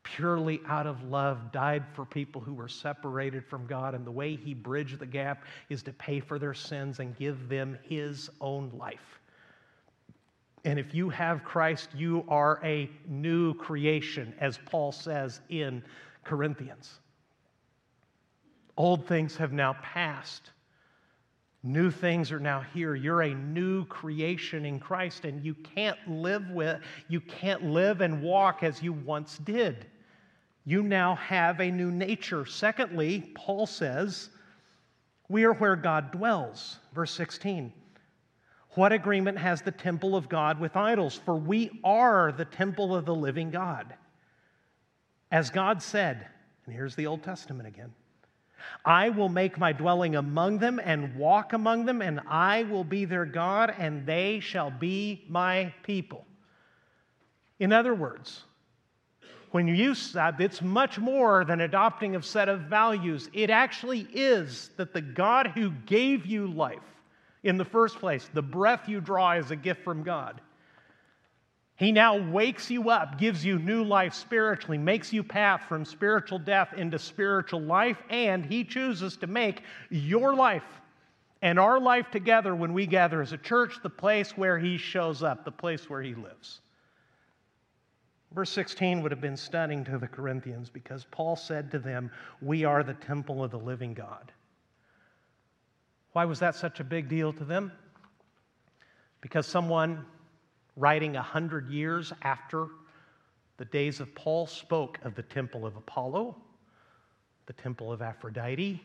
purely 0.03 0.61
out 0.67 0.87
of 0.87 1.03
love, 1.05 1.53
died 1.53 1.85
for 1.95 2.05
people 2.05 2.43
who 2.43 2.53
were 2.53 2.69
separated 2.69 3.47
from 3.47 3.67
God. 3.67 3.95
And 3.95 4.07
the 4.07 4.11
way 4.11 4.37
he 4.37 4.53
bridged 4.53 4.99
the 4.99 5.07
gap 5.07 5.45
is 5.71 5.83
to 5.85 5.93
pay 5.95 6.21
for 6.21 6.39
their 6.39 6.55
sins 6.55 7.01
and 7.01 7.17
give 7.17 7.49
them 7.49 7.79
his 7.83 8.29
own 8.43 8.71
life. 8.77 9.18
And 10.65 10.79
if 10.79 10.95
you 10.95 11.09
have 11.11 11.45
Christ, 11.45 11.91
you 11.95 12.25
are 12.29 12.61
a 12.65 12.91
new 13.07 13.55
creation, 13.55 14.35
as 14.41 14.59
Paul 14.67 14.93
says 14.93 15.41
in 15.49 15.83
Corinthians. 16.25 17.01
Old 18.77 19.07
things 19.07 19.37
have 19.37 19.53
now 19.53 19.77
passed. 19.83 20.51
New 21.63 21.91
things 21.91 22.31
are 22.31 22.39
now 22.39 22.61
here. 22.73 22.95
You're 22.95 23.23
a 23.23 23.35
new 23.35 23.85
creation 23.87 24.65
in 24.65 24.79
Christ, 24.79 25.25
and 25.25 25.45
you 25.45 25.55
can't 25.55 25.99
live 26.07 26.49
with, 26.51 26.81
you 27.09 27.21
can't 27.21 27.65
live 27.65 28.01
and 28.01 28.23
walk 28.23 28.63
as 28.63 28.83
you 28.83 28.93
once 28.93 29.39
did. 29.39 29.87
You 30.65 30.83
now 30.83 31.17
have 31.17 31.61
a 31.61 31.71
new 31.71 31.91
nature. 31.91 32.47
Secondly, 32.47 33.33
Paul 33.35 33.67
says, 33.67 34.31
we 35.29 35.45
are 35.45 35.53
where 35.55 35.77
God 35.77 36.11
dwells. 36.11 36.79
Verse 36.95 37.11
16. 37.13 37.73
What 38.79 38.93
agreement 38.93 39.39
has 39.39 39.61
the 39.61 39.73
temple 39.73 40.15
of 40.15 40.29
God 40.29 40.61
with 40.61 40.77
idols? 40.77 41.21
For 41.25 41.35
we 41.35 41.81
are 41.83 42.31
the 42.31 42.45
temple 42.45 42.95
of 42.95 43.07
the 43.07 43.15
living 43.15 43.51
God. 43.51 43.93
As 45.33 45.51
God 45.51 45.83
said, 45.83 46.25
and 46.65 46.73
here's 46.73 46.95
the 46.95 47.09
Old 47.09 47.25
Testament 47.25 47.67
again 47.67 47.93
I 48.85 49.09
will 49.09 49.31
make 49.31 49.59
my 49.59 49.73
dwelling 49.73 50.15
among 50.15 50.59
them 50.59 50.79
and 50.79 51.17
walk 51.17 51.55
among 51.55 51.87
them, 51.87 52.03
and 52.03 52.21
I 52.29 52.63
will 52.63 52.85
be 52.85 53.05
their 53.05 53.25
God, 53.25 53.75
and 53.77 54.07
they 54.07 54.39
shall 54.39 54.71
be 54.71 55.25
my 55.29 55.75
people. 55.83 56.25
In 57.59 57.73
other 57.73 57.97
words, 57.97 58.45
when 59.51 59.67
you 59.67 59.93
that, 60.13 60.41
it's 60.41 60.63
much 60.63 61.01
more 61.01 61.45
than 61.45 61.63
adopting 61.63 62.15
a 62.15 62.23
set 62.23 62.49
of 62.49 62.61
values. 62.61 63.29
It 63.33 63.51
actually 63.51 64.07
is 64.15 64.71
that 64.77 64.93
the 64.93 65.01
God 65.01 65.49
who 65.49 65.71
gave 65.85 66.27
you 66.27 66.47
life, 66.47 66.79
in 67.43 67.57
the 67.57 67.65
first 67.65 67.99
place. 67.99 68.29
The 68.33 68.43
breath 68.43 68.89
you 68.89 69.01
draw 69.01 69.33
is 69.33 69.51
a 69.51 69.57
gift 69.57 69.83
from 69.83 70.03
God. 70.03 70.41
He 71.77 71.93
now 71.93 72.17
wakes 72.17 72.71
you 72.71 72.91
up, 72.91 73.19
gives 73.19 73.45
you 73.45 73.59
new 73.59 73.85
life 73.85 74.13
spiritually, 74.13 74.79
makes 74.79 75.13
you 75.13 75.23
path 75.23 75.63
from 75.69 75.85
spiritual 75.85 76.41
death 76.41 76.73
into 76.77 76.99
spiritual 76.99 77.61
life, 77.61 78.03
and 78.11 78.45
He 78.45 78.65
chooses 78.65 79.17
to 79.19 79.29
make 79.29 79.63
your 79.89 80.35
life 80.35 80.65
and 81.41 81.57
our 81.57 81.79
life 81.79 82.11
together 82.11 82.57
when 82.57 82.75
we 82.75 82.85
gather 82.85 83.23
as 83.23 83.33
a 83.33 83.39
church 83.39 83.81
the 83.83 83.91
place 83.91 84.37
where 84.37 84.59
He 84.59 84.77
shows 84.77 85.23
up, 85.23 85.45
the 85.45 85.53
place 85.53 85.89
where 85.89 86.03
He 86.03 86.15
lives. 86.15 86.61
Verse 88.33 88.51
16 88.51 89.01
would 89.03 89.13
have 89.13 89.21
been 89.21 89.37
stunning 89.37 89.85
to 89.85 89.99
the 89.99 90.09
Corinthians 90.09 90.69
because 90.69 91.07
Paul 91.11 91.37
said 91.37 91.71
to 91.71 91.79
them, 91.79 92.11
We 92.43 92.65
are 92.65 92.83
the 92.83 92.95
temple 92.95 93.43
of 93.43 93.53
the 93.53 93.59
living 93.59 93.95
God. 93.95 94.33
Why 96.13 96.25
was 96.25 96.39
that 96.41 96.55
such 96.55 96.81
a 96.81 96.85
big 96.85 97.09
deal 97.09 97.33
to 97.35 97.45
them? 97.45 97.73
Because 99.21 99.47
someone 99.47 100.05
writing 100.77 101.17
a 101.17 101.23
hundred 101.23 101.69
years 101.69 102.13
after 102.23 102.69
the 103.57 103.65
days 103.65 104.01
of 104.01 104.15
Paul 104.15 104.47
spoke 104.47 104.99
of 105.05 105.15
the 105.15 105.23
temple 105.23 105.67
of 105.67 105.77
Apollo, 105.77 106.37
the 107.47 107.53
temple 107.53 107.93
of 107.93 108.01
Aphrodite, 108.01 108.81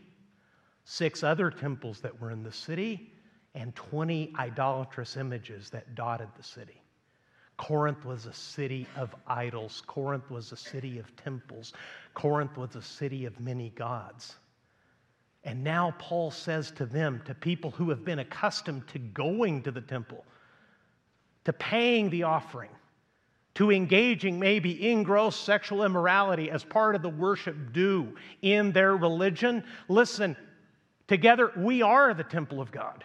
six 0.84 1.24
other 1.24 1.50
temples 1.52 2.02
that 2.02 2.20
were 2.20 2.32
in 2.32 2.44
the 2.44 2.52
city, 2.52 3.12
and 3.56 3.76
20 3.76 4.34
idolatrous 4.40 5.16
images 5.16 5.70
that 5.70 5.94
dotted 5.96 6.30
the 6.36 6.44
city. 6.44 6.82
Corinth 7.58 8.04
was 8.04 8.26
a 8.26 8.34
city 8.34 8.88
of 8.98 9.16
idols. 9.28 9.84
Corinth 9.86 10.30
was 10.32 10.52
a 10.52 10.58
city 10.58 10.98
of 10.98 11.16
temples. 11.16 11.74
Corinth 12.16 12.58
was 12.58 12.76
a 12.76 12.82
city 12.82 13.26
of 13.26 13.40
many 13.40 13.70
gods. 13.70 14.38
And 15.46 15.64
now 15.64 15.94
Paul 16.00 16.32
says 16.32 16.72
to 16.72 16.86
them, 16.86 17.22
to 17.26 17.36
people 17.36 17.72
who 17.72 17.90
have 17.90 18.06
been 18.06 18.20
accustomed 18.20 18.88
to 18.90 19.00
going 19.00 19.64
to 19.64 19.72
the 19.72 19.82
temple, 19.82 20.24
to 21.44 21.54
paying 21.54 22.10
the 22.10 22.24
offering, 22.24 22.70
to 23.56 23.72
engaging 23.72 24.40
maybe 24.40 24.90
in 24.90 25.04
gross 25.04 25.36
sexual 25.36 25.84
immorality 25.84 26.50
as 26.50 26.64
part 26.64 26.96
of 26.96 27.02
the 27.02 27.10
worship 27.10 27.74
due 27.74 28.16
in 28.42 28.72
their 28.72 28.96
religion, 28.96 29.64
listen, 29.90 30.36
together 31.08 31.52
we 31.58 31.82
are 31.82 32.14
the 32.14 32.24
temple 32.24 32.62
of 32.62 32.72
God. 32.72 33.04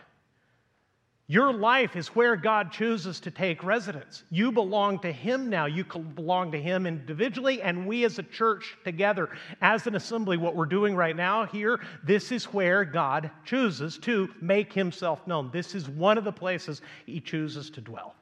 Your 1.31 1.53
life 1.53 1.95
is 1.95 2.09
where 2.09 2.37
God 2.37 2.73
chooses 2.73 3.21
to 3.21 3.31
take 3.31 3.63
residence. 3.63 4.25
You 4.31 4.51
belong 4.51 4.99
to 5.01 5.13
Him 5.13 5.51
now. 5.51 5.67
You 5.67 5.85
belong 5.85 6.53
to 6.53 6.61
Him 6.61 6.87
individually, 6.87 7.61
and 7.61 7.87
we 7.87 8.07
as 8.07 8.19
a 8.19 8.23
church 8.23 8.79
together, 8.83 9.29
as 9.61 9.87
an 9.87 9.95
assembly, 9.95 10.39
what 10.39 10.57
we're 10.57 10.65
doing 10.65 10.97
right 10.97 11.15
now 11.15 11.45
here, 11.45 11.81
this 12.03 12.33
is 12.33 12.47
where 12.47 12.83
God 12.83 13.31
chooses 13.45 13.99
to 13.99 14.31
make 14.41 14.73
Himself 14.73 15.27
known. 15.27 15.51
This 15.53 15.75
is 15.75 15.87
one 15.87 16.17
of 16.17 16.25
the 16.25 16.33
places 16.33 16.81
He 17.05 17.21
chooses 17.21 17.69
to 17.71 17.83
dwell. 17.83 18.15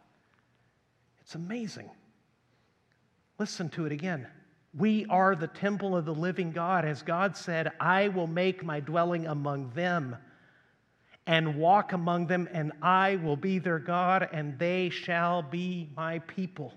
It's 1.20 1.36
amazing. 1.36 1.88
Listen 3.38 3.68
to 3.70 3.86
it 3.86 3.92
again. 3.92 4.26
We 4.76 5.06
are 5.06 5.36
the 5.36 5.46
temple 5.46 5.96
of 5.96 6.06
the 6.06 6.14
living 6.14 6.50
God. 6.50 6.84
As 6.84 7.02
God 7.02 7.36
said, 7.36 7.70
I 7.78 8.08
will 8.08 8.26
make 8.26 8.64
my 8.64 8.80
dwelling 8.80 9.28
among 9.28 9.70
them 9.70 10.16
and 11.26 11.56
walk 11.56 11.92
among 11.92 12.26
them, 12.26 12.48
and 12.52 12.72
I 12.82 13.16
will 13.16 13.36
be 13.36 13.58
their 13.58 13.78
God, 13.78 14.28
and 14.32 14.58
they 14.58 14.90
shall 14.90 15.42
be 15.42 15.88
my 15.96 16.20
people. 16.20 16.72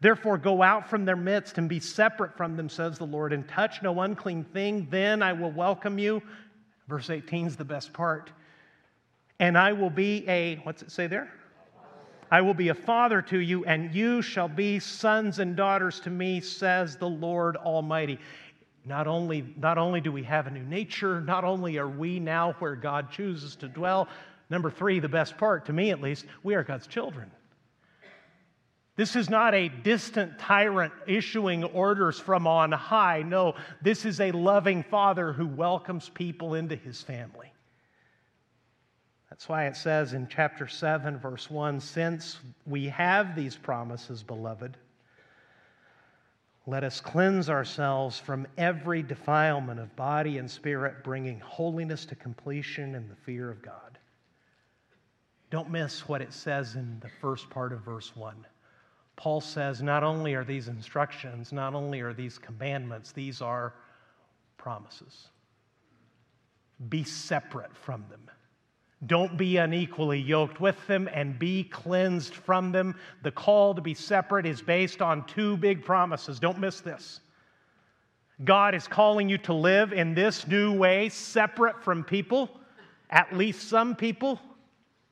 Therefore, 0.00 0.38
go 0.38 0.62
out 0.62 0.88
from 0.88 1.04
their 1.04 1.16
midst 1.16 1.58
and 1.58 1.68
be 1.68 1.78
separate 1.78 2.36
from 2.36 2.56
them, 2.56 2.68
says 2.68 2.98
the 2.98 3.06
Lord, 3.06 3.32
and 3.32 3.46
touch 3.46 3.82
no 3.82 4.00
unclean 4.00 4.44
thing. 4.44 4.88
Then 4.90 5.22
I 5.22 5.32
will 5.34 5.52
welcome 5.52 5.98
you. 5.98 6.22
Verse 6.88 7.10
18 7.10 7.46
is 7.46 7.56
the 7.56 7.64
best 7.64 7.92
part. 7.92 8.30
And 9.38 9.56
I 9.56 9.72
will 9.72 9.90
be 9.90 10.28
a, 10.28 10.56
what's 10.64 10.82
it 10.82 10.90
say 10.90 11.06
there? 11.06 11.30
I 12.30 12.40
will 12.40 12.54
be 12.54 12.68
a 12.68 12.74
father 12.74 13.20
to 13.22 13.38
you, 13.38 13.64
and 13.64 13.94
you 13.94 14.22
shall 14.22 14.48
be 14.48 14.78
sons 14.78 15.38
and 15.38 15.56
daughters 15.56 16.00
to 16.00 16.10
me, 16.10 16.40
says 16.40 16.96
the 16.96 17.08
Lord 17.08 17.56
Almighty. 17.56 18.18
Not 18.84 19.06
only, 19.06 19.54
not 19.56 19.78
only 19.78 20.00
do 20.00 20.10
we 20.10 20.22
have 20.22 20.46
a 20.46 20.50
new 20.50 20.64
nature, 20.64 21.20
not 21.20 21.44
only 21.44 21.78
are 21.78 21.88
we 21.88 22.18
now 22.18 22.52
where 22.58 22.76
God 22.76 23.10
chooses 23.10 23.56
to 23.56 23.68
dwell, 23.68 24.08
number 24.48 24.70
three, 24.70 25.00
the 25.00 25.08
best 25.08 25.36
part, 25.36 25.66
to 25.66 25.72
me 25.72 25.90
at 25.90 26.00
least, 26.00 26.24
we 26.42 26.54
are 26.54 26.64
God's 26.64 26.86
children. 26.86 27.30
This 28.96 29.16
is 29.16 29.30
not 29.30 29.54
a 29.54 29.68
distant 29.68 30.38
tyrant 30.38 30.92
issuing 31.06 31.64
orders 31.64 32.18
from 32.18 32.46
on 32.46 32.72
high. 32.72 33.22
No, 33.22 33.54
this 33.80 34.04
is 34.04 34.20
a 34.20 34.32
loving 34.32 34.82
father 34.82 35.32
who 35.32 35.46
welcomes 35.46 36.08
people 36.10 36.54
into 36.54 36.76
his 36.76 37.00
family. 37.00 37.52
That's 39.30 39.48
why 39.48 39.66
it 39.66 39.76
says 39.76 40.12
in 40.12 40.26
chapter 40.28 40.68
7, 40.68 41.18
verse 41.18 41.48
1 41.48 41.80
Since 41.80 42.40
we 42.66 42.88
have 42.88 43.34
these 43.34 43.56
promises, 43.56 44.22
beloved, 44.22 44.76
let 46.66 46.84
us 46.84 47.00
cleanse 47.00 47.48
ourselves 47.48 48.18
from 48.18 48.46
every 48.58 49.02
defilement 49.02 49.80
of 49.80 49.94
body 49.96 50.38
and 50.38 50.50
spirit, 50.50 51.02
bringing 51.02 51.40
holiness 51.40 52.04
to 52.06 52.14
completion 52.14 52.94
in 52.94 53.08
the 53.08 53.16
fear 53.16 53.50
of 53.50 53.62
God. 53.62 53.98
Don't 55.50 55.70
miss 55.70 56.06
what 56.08 56.22
it 56.22 56.32
says 56.32 56.76
in 56.76 57.00
the 57.00 57.08
first 57.08 57.50
part 57.50 57.72
of 57.72 57.80
verse 57.80 58.14
1. 58.14 58.46
Paul 59.16 59.40
says 59.40 59.82
not 59.82 60.02
only 60.02 60.34
are 60.34 60.44
these 60.44 60.68
instructions, 60.68 61.52
not 61.52 61.74
only 61.74 62.00
are 62.00 62.14
these 62.14 62.38
commandments, 62.38 63.12
these 63.12 63.42
are 63.42 63.74
promises. 64.56 65.28
Be 66.88 67.04
separate 67.04 67.76
from 67.76 68.04
them. 68.08 68.30
Don't 69.06 69.36
be 69.38 69.56
unequally 69.56 70.20
yoked 70.20 70.60
with 70.60 70.86
them 70.86 71.08
and 71.12 71.38
be 71.38 71.64
cleansed 71.64 72.34
from 72.34 72.70
them. 72.70 72.94
The 73.22 73.30
call 73.30 73.74
to 73.74 73.80
be 73.80 73.94
separate 73.94 74.44
is 74.44 74.60
based 74.60 75.00
on 75.00 75.26
two 75.26 75.56
big 75.56 75.84
promises. 75.84 76.38
Don't 76.38 76.58
miss 76.58 76.80
this. 76.80 77.20
God 78.44 78.74
is 78.74 78.86
calling 78.86 79.28
you 79.28 79.38
to 79.38 79.54
live 79.54 79.92
in 79.92 80.14
this 80.14 80.46
new 80.46 80.72
way, 80.72 81.08
separate 81.08 81.82
from 81.82 82.04
people, 82.04 82.50
at 83.10 83.36
least 83.36 83.68
some 83.68 83.94
people 83.96 84.38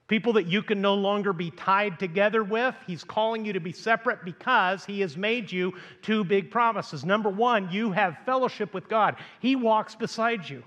people 0.08 0.32
that 0.32 0.46
you 0.46 0.62
can 0.62 0.80
no 0.80 0.94
longer 0.94 1.32
be 1.32 1.50
tied 1.50 1.98
together 1.98 2.42
with. 2.42 2.74
He's 2.86 3.04
calling 3.04 3.44
you 3.44 3.52
to 3.52 3.60
be 3.60 3.72
separate 3.72 4.24
because 4.24 4.84
He 4.84 5.00
has 5.02 5.16
made 5.16 5.52
you 5.52 5.74
two 6.02 6.24
big 6.24 6.50
promises. 6.50 7.04
Number 7.04 7.28
one, 7.28 7.70
you 7.70 7.92
have 7.92 8.16
fellowship 8.26 8.74
with 8.74 8.88
God, 8.88 9.16
He 9.38 9.54
walks 9.54 9.94
beside 9.94 10.48
you, 10.48 10.64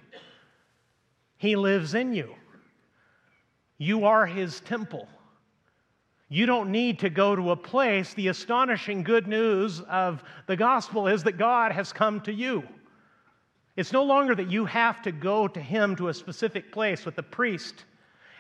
He 1.38 1.56
lives 1.56 1.96
in 1.96 2.14
you. 2.14 2.36
You 3.82 4.06
are 4.06 4.28
His 4.28 4.60
temple. 4.60 5.08
You 6.30 6.46
don't 6.46 6.72
need 6.72 7.00
to 7.00 7.10
go 7.10 7.36
to 7.36 7.50
a 7.50 7.56
place. 7.56 8.14
The 8.14 8.28
astonishing 8.28 9.02
good 9.02 9.28
news 9.28 9.82
of 9.90 10.24
the 10.46 10.56
gospel 10.56 11.08
is 11.08 11.24
that 11.24 11.40
God 11.40 11.72
has 11.72 11.92
come 11.92 12.22
to 12.22 12.32
you. 12.32 12.64
It's 13.76 13.92
no 13.92 14.04
longer 14.04 14.36
that 14.36 14.52
you 14.52 14.66
have 14.66 15.02
to 15.02 15.12
go 15.12 15.48
to 15.48 15.60
Him 15.60 15.96
to 15.96 16.10
a 16.10 16.14
specific 16.14 16.72
place 16.72 17.06
with 17.06 17.18
a 17.18 17.24
priest 17.24 17.86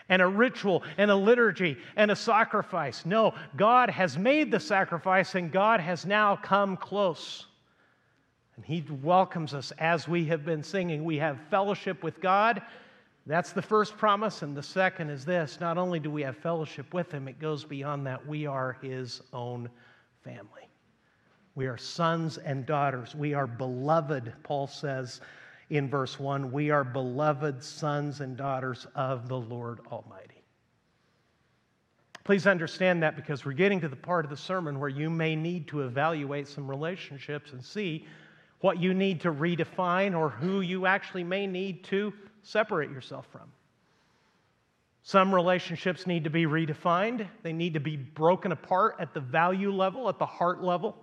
and 0.09 0.21
a 0.21 0.27
ritual 0.27 0.83
and 0.99 1.09
a 1.09 1.15
liturgy 1.15 1.75
and 1.95 2.11
a 2.11 2.15
sacrifice. 2.15 3.03
No, 3.03 3.33
God 3.57 3.89
has 3.89 4.19
made 4.19 4.51
the 4.51 4.59
sacrifice 4.59 5.33
and 5.33 5.51
God 5.51 5.79
has 5.79 6.05
now 6.05 6.35
come 6.35 6.77
close. 6.77 7.47
And 8.57 8.63
He 8.63 8.85
welcomes 9.01 9.55
us 9.55 9.71
as 9.79 10.07
we 10.07 10.25
have 10.25 10.45
been 10.45 10.61
singing. 10.61 11.03
We 11.03 11.17
have 11.17 11.39
fellowship 11.49 12.03
with 12.03 12.21
God. 12.21 12.61
That's 13.25 13.51
the 13.51 13.61
first 13.61 13.97
promise. 13.97 14.41
And 14.41 14.55
the 14.55 14.63
second 14.63 15.09
is 15.09 15.25
this 15.25 15.59
not 15.59 15.77
only 15.77 15.99
do 15.99 16.09
we 16.09 16.23
have 16.23 16.37
fellowship 16.37 16.93
with 16.93 17.11
Him, 17.11 17.27
it 17.27 17.39
goes 17.39 17.63
beyond 17.63 18.05
that. 18.07 18.25
We 18.25 18.45
are 18.45 18.77
His 18.81 19.21
own 19.31 19.69
family. 20.23 20.67
We 21.55 21.67
are 21.67 21.77
sons 21.77 22.37
and 22.37 22.65
daughters. 22.65 23.13
We 23.13 23.33
are 23.33 23.47
beloved, 23.47 24.33
Paul 24.43 24.67
says 24.67 25.21
in 25.71 25.87
verse 25.87 26.19
1 26.19 26.51
we 26.51 26.69
are 26.69 26.83
beloved 26.83 27.63
sons 27.63 28.19
and 28.19 28.35
daughters 28.35 28.85
of 28.93 29.29
the 29.29 29.37
Lord 29.37 29.79
Almighty. 29.89 30.43
Please 32.23 32.45
understand 32.45 33.01
that 33.01 33.15
because 33.15 33.45
we're 33.45 33.53
getting 33.53 33.79
to 33.81 33.87
the 33.87 33.95
part 33.95 34.25
of 34.25 34.29
the 34.29 34.37
sermon 34.37 34.79
where 34.79 34.89
you 34.89 35.09
may 35.09 35.35
need 35.35 35.67
to 35.69 35.81
evaluate 35.81 36.47
some 36.47 36.69
relationships 36.69 37.53
and 37.53 37.63
see 37.63 38.05
what 38.59 38.79
you 38.79 38.93
need 38.93 39.21
to 39.21 39.31
redefine 39.31 40.15
or 40.15 40.29
who 40.29 40.61
you 40.61 40.85
actually 40.85 41.23
may 41.23 41.47
need 41.47 41.83
to 41.85 42.13
separate 42.43 42.91
yourself 42.91 43.27
from. 43.31 43.51
Some 45.03 45.33
relationships 45.33 46.05
need 46.05 46.25
to 46.25 46.29
be 46.29 46.45
redefined, 46.45 47.27
they 47.41 47.53
need 47.53 47.73
to 47.73 47.79
be 47.79 47.97
broken 47.97 48.51
apart 48.51 48.97
at 48.99 49.13
the 49.13 49.19
value 49.19 49.71
level, 49.71 50.07
at 50.09 50.19
the 50.19 50.25
heart 50.25 50.63
level. 50.63 50.95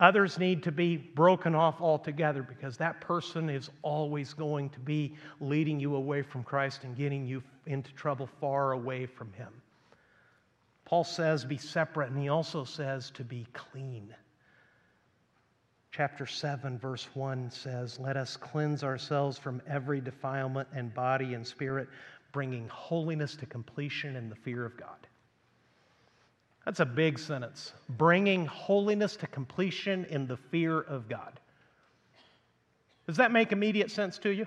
Others 0.00 0.38
need 0.38 0.62
to 0.62 0.70
be 0.70 0.96
broken 0.96 1.54
off 1.54 1.80
altogether 1.80 2.42
because 2.42 2.76
that 2.76 3.00
person 3.00 3.50
is 3.50 3.68
always 3.82 4.32
going 4.32 4.70
to 4.70 4.80
be 4.80 5.16
leading 5.40 5.80
you 5.80 5.96
away 5.96 6.22
from 6.22 6.44
Christ 6.44 6.84
and 6.84 6.94
getting 6.94 7.26
you 7.26 7.42
into 7.66 7.92
trouble 7.94 8.28
far 8.40 8.72
away 8.72 9.06
from 9.06 9.32
Him. 9.32 9.52
Paul 10.84 11.04
says, 11.04 11.44
be 11.44 11.58
separate, 11.58 12.10
and 12.10 12.18
he 12.18 12.30
also 12.30 12.64
says 12.64 13.10
to 13.10 13.22
be 13.22 13.46
clean. 13.52 14.14
Chapter 15.90 16.26
7, 16.26 16.78
verse 16.78 17.08
1 17.14 17.50
says, 17.50 17.98
Let 17.98 18.16
us 18.16 18.36
cleanse 18.36 18.84
ourselves 18.84 19.38
from 19.38 19.62
every 19.66 20.00
defilement 20.00 20.68
and 20.74 20.92
body 20.92 21.34
and 21.34 21.46
spirit, 21.46 21.88
bringing 22.32 22.68
holiness 22.68 23.34
to 23.36 23.46
completion 23.46 24.14
in 24.16 24.28
the 24.28 24.36
fear 24.36 24.64
of 24.64 24.76
God. 24.76 25.06
That's 26.64 26.80
a 26.80 26.86
big 26.86 27.18
sentence. 27.18 27.72
Bringing 27.88 28.44
holiness 28.44 29.16
to 29.16 29.26
completion 29.26 30.04
in 30.04 30.26
the 30.26 30.36
fear 30.36 30.78
of 30.78 31.08
God. 31.08 31.40
Does 33.06 33.16
that 33.16 33.32
make 33.32 33.52
immediate 33.52 33.90
sense 33.90 34.18
to 34.18 34.28
you? 34.28 34.46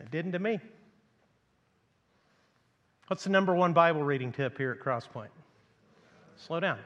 It 0.00 0.10
didn't 0.10 0.32
to 0.32 0.40
me. 0.40 0.58
What's 3.06 3.24
the 3.24 3.30
number 3.30 3.54
one 3.54 3.72
Bible 3.72 4.02
reading 4.02 4.32
tip 4.32 4.58
here 4.58 4.72
at 4.72 4.80
Crosspoint? 4.80 5.28
Slow 6.36 6.58
down. 6.58 6.78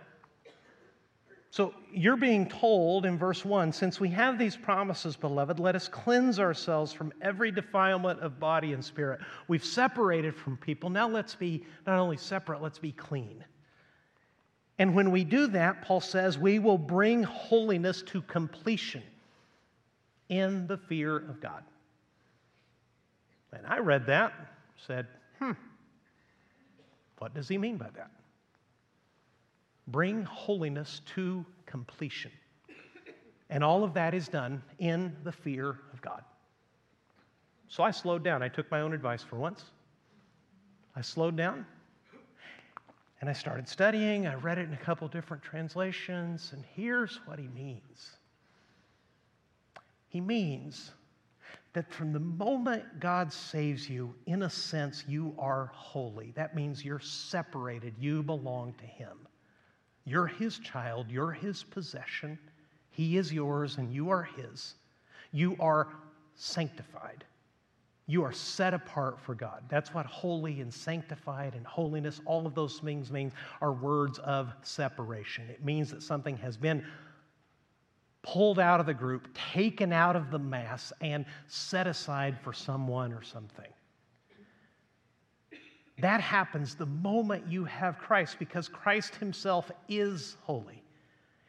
So 1.52 1.74
you're 1.92 2.16
being 2.16 2.48
told 2.48 3.04
in 3.04 3.18
verse 3.18 3.44
1 3.44 3.72
since 3.72 4.00
we 4.00 4.08
have 4.08 4.38
these 4.38 4.56
promises, 4.56 5.16
beloved, 5.16 5.60
let 5.60 5.76
us 5.76 5.86
cleanse 5.86 6.40
ourselves 6.40 6.94
from 6.94 7.12
every 7.20 7.52
defilement 7.52 8.20
of 8.20 8.40
body 8.40 8.72
and 8.72 8.82
spirit. 8.82 9.20
We've 9.48 9.62
separated 9.62 10.34
from 10.34 10.56
people. 10.56 10.88
Now 10.88 11.06
let's 11.06 11.34
be 11.34 11.62
not 11.86 11.98
only 11.98 12.16
separate, 12.16 12.62
let's 12.62 12.78
be 12.78 12.92
clean. 12.92 13.44
And 14.78 14.94
when 14.94 15.10
we 15.10 15.24
do 15.24 15.46
that, 15.48 15.82
Paul 15.82 16.00
says, 16.00 16.38
we 16.38 16.58
will 16.58 16.78
bring 16.78 17.22
holiness 17.22 18.00
to 18.06 18.22
completion 18.22 19.02
in 20.30 20.66
the 20.66 20.78
fear 20.78 21.18
of 21.18 21.38
God. 21.42 21.64
And 23.52 23.66
I 23.66 23.76
read 23.80 24.06
that, 24.06 24.32
said, 24.86 25.06
hmm, 25.38 25.52
what 27.18 27.34
does 27.34 27.46
he 27.46 27.58
mean 27.58 27.76
by 27.76 27.90
that? 27.94 28.10
Bring 29.92 30.24
holiness 30.24 31.02
to 31.14 31.44
completion. 31.66 32.32
And 33.50 33.62
all 33.62 33.84
of 33.84 33.94
that 33.94 34.14
is 34.14 34.28
done 34.28 34.62
in 34.78 35.14
the 35.22 35.32
fear 35.32 35.78
of 35.92 36.00
God. 36.00 36.24
So 37.68 37.82
I 37.82 37.90
slowed 37.90 38.24
down. 38.24 38.42
I 38.42 38.48
took 38.48 38.70
my 38.70 38.80
own 38.80 38.94
advice 38.94 39.22
for 39.22 39.36
once. 39.36 39.64
I 40.96 41.02
slowed 41.02 41.36
down 41.36 41.66
and 43.22 43.30
I 43.30 43.32
started 43.32 43.68
studying. 43.68 44.26
I 44.26 44.34
read 44.34 44.58
it 44.58 44.66
in 44.66 44.74
a 44.74 44.78
couple 44.78 45.06
different 45.06 45.44
translations, 45.44 46.50
and 46.52 46.64
here's 46.74 47.20
what 47.24 47.38
he 47.38 47.46
means 47.48 48.16
He 50.08 50.20
means 50.20 50.90
that 51.72 51.90
from 51.90 52.12
the 52.12 52.20
moment 52.20 53.00
God 53.00 53.32
saves 53.32 53.88
you, 53.88 54.14
in 54.26 54.42
a 54.42 54.50
sense, 54.50 55.04
you 55.08 55.34
are 55.38 55.70
holy. 55.72 56.32
That 56.32 56.54
means 56.54 56.84
you're 56.84 57.00
separated, 57.00 57.94
you 57.98 58.22
belong 58.22 58.74
to 58.74 58.84
Him. 58.84 59.16
You're 60.04 60.26
his 60.26 60.58
child, 60.58 61.10
you're 61.10 61.32
his 61.32 61.62
possession. 61.62 62.38
He 62.90 63.16
is 63.16 63.32
yours, 63.32 63.78
and 63.78 63.92
you 63.92 64.10
are 64.10 64.22
his. 64.22 64.74
You 65.30 65.56
are 65.60 65.88
sanctified. 66.34 67.24
You 68.06 68.24
are 68.24 68.32
set 68.32 68.74
apart 68.74 69.18
for 69.20 69.34
God. 69.34 69.62
That's 69.68 69.94
what 69.94 70.04
holy 70.06 70.60
and 70.60 70.74
sanctified 70.74 71.54
and 71.54 71.66
holiness, 71.66 72.20
all 72.26 72.46
of 72.46 72.54
those 72.54 72.78
things 72.80 73.10
mean 73.10 73.32
are 73.60 73.72
words 73.72 74.18
of 74.18 74.52
separation. 74.62 75.48
It 75.48 75.64
means 75.64 75.90
that 75.90 76.02
something 76.02 76.36
has 76.38 76.56
been 76.56 76.84
pulled 78.22 78.58
out 78.58 78.80
of 78.80 78.86
the 78.86 78.94
group, 78.94 79.28
taken 79.52 79.92
out 79.92 80.16
of 80.16 80.30
the 80.30 80.38
mass, 80.38 80.92
and 81.00 81.24
set 81.46 81.86
aside 81.86 82.38
for 82.40 82.52
someone 82.52 83.12
or 83.12 83.22
something. 83.22 83.72
That 85.98 86.20
happens 86.20 86.74
the 86.74 86.86
moment 86.86 87.44
you 87.48 87.64
have 87.64 87.98
Christ 87.98 88.36
because 88.38 88.68
Christ 88.68 89.14
Himself 89.16 89.70
is 89.88 90.36
holy. 90.42 90.82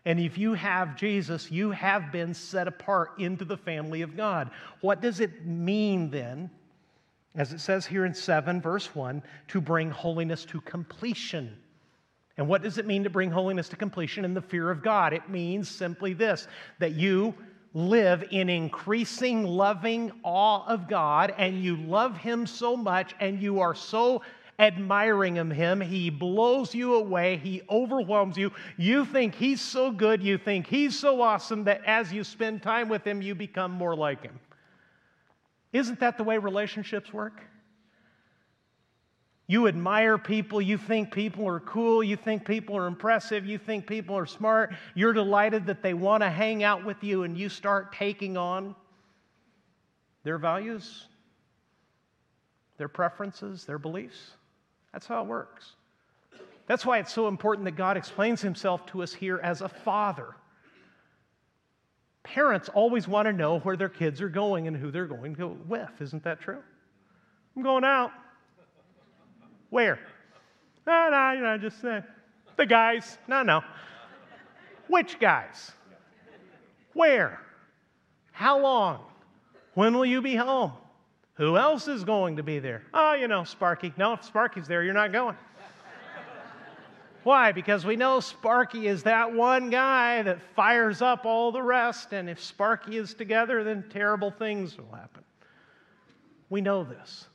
And 0.05 0.19
if 0.19 0.37
you 0.37 0.53
have 0.53 0.97
Jesus, 0.97 1.49
you 1.49 1.71
have 1.71 2.11
been 2.11 2.33
set 2.33 2.67
apart 2.67 3.11
into 3.19 3.45
the 3.45 3.55
family 3.55 4.01
of 4.01 4.17
God. 4.17 4.51
What 4.81 5.01
does 5.01 5.21
it 5.21 5.45
mean 5.45 6.09
then, 6.09 6.49
as 7.35 7.53
it 7.53 7.61
says 7.61 7.85
here 7.85 8.05
in 8.05 8.13
7, 8.13 8.61
verse 8.61 8.93
1, 8.93 9.23
to 9.47 9.61
bring 9.61 9.89
holiness 9.89 10.43
to 10.45 10.59
completion? 10.61 11.57
And 12.37 12.47
what 12.49 12.63
does 12.63 12.77
it 12.77 12.85
mean 12.85 13.03
to 13.05 13.09
bring 13.09 13.31
holiness 13.31 13.69
to 13.69 13.75
completion 13.77 14.25
in 14.25 14.33
the 14.33 14.41
fear 14.41 14.69
of 14.69 14.83
God? 14.83 15.13
It 15.13 15.29
means 15.29 15.69
simply 15.69 16.13
this 16.13 16.47
that 16.79 16.93
you 16.93 17.33
live 17.73 18.23
in 18.31 18.49
increasing 18.49 19.43
loving 19.43 20.11
awe 20.23 20.65
of 20.67 20.87
God 20.87 21.33
and 21.37 21.63
you 21.63 21.77
love 21.77 22.17
Him 22.17 22.45
so 22.45 22.77
much 22.77 23.15
and 23.19 23.41
you 23.41 23.59
are 23.59 23.73
so 23.73 24.21
admiring 24.59 25.39
of 25.39 25.49
Him. 25.49 25.81
He 25.81 26.09
blows 26.09 26.75
you 26.75 26.95
away, 26.95 27.37
He 27.37 27.61
overwhelms 27.69 28.37
you. 28.37 28.51
You 28.77 29.05
think 29.05 29.35
He's 29.35 29.61
so 29.61 29.91
good, 29.91 30.21
you 30.21 30.37
think 30.37 30.67
He's 30.67 30.97
so 30.97 31.21
awesome 31.21 31.63
that 31.63 31.83
as 31.85 32.13
you 32.13 32.23
spend 32.23 32.61
time 32.61 32.89
with 32.89 33.05
Him, 33.05 33.21
you 33.21 33.33
become 33.33 33.71
more 33.71 33.95
like 33.95 34.21
Him. 34.21 34.39
Isn't 35.71 35.99
that 35.99 36.17
the 36.17 36.23
way 36.23 36.37
relationships 36.37 37.11
work? 37.11 37.41
You 39.47 39.67
admire 39.67 40.17
people, 40.17 40.61
you 40.61 40.77
think 40.77 41.11
people 41.11 41.47
are 41.47 41.59
cool, 41.59 42.01
you 42.01 42.15
think 42.15 42.45
people 42.45 42.77
are 42.77 42.87
impressive, 42.87 43.45
you 43.45 43.57
think 43.57 43.85
people 43.85 44.17
are 44.17 44.25
smart, 44.25 44.73
you're 44.95 45.11
delighted 45.11 45.65
that 45.65 45.83
they 45.83 45.93
want 45.93 46.23
to 46.23 46.29
hang 46.29 46.63
out 46.63 46.85
with 46.85 47.03
you, 47.03 47.23
and 47.23 47.37
you 47.37 47.49
start 47.49 47.93
taking 47.93 48.37
on 48.37 48.73
their 50.23 50.37
values, 50.37 51.07
their 52.77 52.87
preferences, 52.87 53.65
their 53.65 53.77
beliefs. 53.77 54.31
That's 54.93 55.07
how 55.07 55.21
it 55.21 55.27
works. 55.27 55.73
That's 56.65 56.85
why 56.85 56.99
it's 56.99 57.11
so 57.11 57.27
important 57.27 57.65
that 57.65 57.75
God 57.75 57.97
explains 57.97 58.41
himself 58.41 58.85
to 58.87 59.03
us 59.03 59.13
here 59.13 59.39
as 59.43 59.59
a 59.59 59.67
father. 59.67 60.35
Parents 62.23 62.69
always 62.69 63.05
want 63.05 63.25
to 63.25 63.33
know 63.33 63.59
where 63.59 63.75
their 63.75 63.89
kids 63.89 64.21
are 64.21 64.29
going 64.29 64.67
and 64.67 64.77
who 64.77 64.89
they're 64.89 65.05
going 65.05 65.35
to 65.35 65.39
go 65.39 65.57
with. 65.67 65.91
Isn't 65.99 66.23
that 66.23 66.39
true? 66.39 66.63
I'm 67.57 67.63
going 67.63 67.83
out. 67.83 68.11
Where? 69.73 69.97
No, 70.85 71.09
no, 71.09 71.31
you 71.31 71.41
know, 71.41 71.57
just 71.57 71.83
uh, 71.83 72.01
the 72.57 72.65
guys. 72.67 73.17
No, 73.27 73.41
no. 73.41 73.63
Which 74.87 75.19
guys? 75.19 75.71
Where? 76.93 77.41
How 78.33 78.59
long? 78.59 78.99
When 79.73 79.95
will 79.95 80.05
you 80.05 80.21
be 80.21 80.35
home? 80.35 80.73
Who 81.37 81.57
else 81.57 81.87
is 81.87 82.03
going 82.03 82.35
to 82.35 82.43
be 82.43 82.59
there? 82.59 82.83
Oh, 82.93 83.15
you 83.15 83.27
know, 83.27 83.43
Sparky. 83.45 83.91
No, 83.97 84.13
if 84.13 84.23
Sparky's 84.23 84.67
there, 84.67 84.83
you're 84.83 84.93
not 84.93 85.11
going. 85.11 85.35
Why? 87.23 87.51
Because 87.51 87.83
we 87.83 87.95
know 87.95 88.19
Sparky 88.19 88.85
is 88.85 89.01
that 89.03 89.33
one 89.33 89.71
guy 89.71 90.21
that 90.21 90.37
fires 90.55 91.01
up 91.01 91.25
all 91.25 91.51
the 91.51 91.63
rest, 91.63 92.13
and 92.13 92.29
if 92.29 92.39
Sparky 92.39 92.97
is 92.97 93.15
together, 93.15 93.63
then 93.63 93.85
terrible 93.89 94.29
things 94.29 94.77
will 94.77 94.95
happen. 94.95 95.23
We 96.51 96.61
know 96.61 96.83
this. 96.83 97.25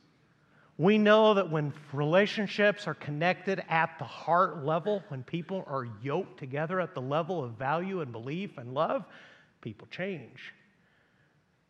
We 0.79 0.97
know 0.97 1.33
that 1.33 1.51
when 1.51 1.73
relationships 1.91 2.87
are 2.87 2.93
connected 2.93 3.61
at 3.67 3.99
the 3.99 4.05
heart 4.05 4.63
level, 4.63 5.03
when 5.09 5.23
people 5.23 5.65
are 5.67 5.85
yoked 6.01 6.39
together 6.39 6.79
at 6.79 6.93
the 6.93 7.01
level 7.01 7.43
of 7.43 7.51
value 7.51 7.99
and 7.99 8.13
belief 8.13 8.57
and 8.57 8.73
love, 8.73 9.03
people 9.59 9.89
change. 9.91 10.53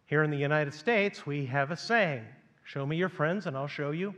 Here 0.06 0.22
in 0.22 0.30
the 0.30 0.38
United 0.38 0.76
States, 0.76 1.26
we 1.26 1.48
have 1.48 1.72
a 1.72 1.76
saying 1.76 2.24
Show 2.65 2.86
me 2.86 2.98
your 2.98 3.10
friends, 3.10 3.48
and 3.48 3.58
I'll 3.58 3.65
show 3.65 3.89
you. 3.89 4.13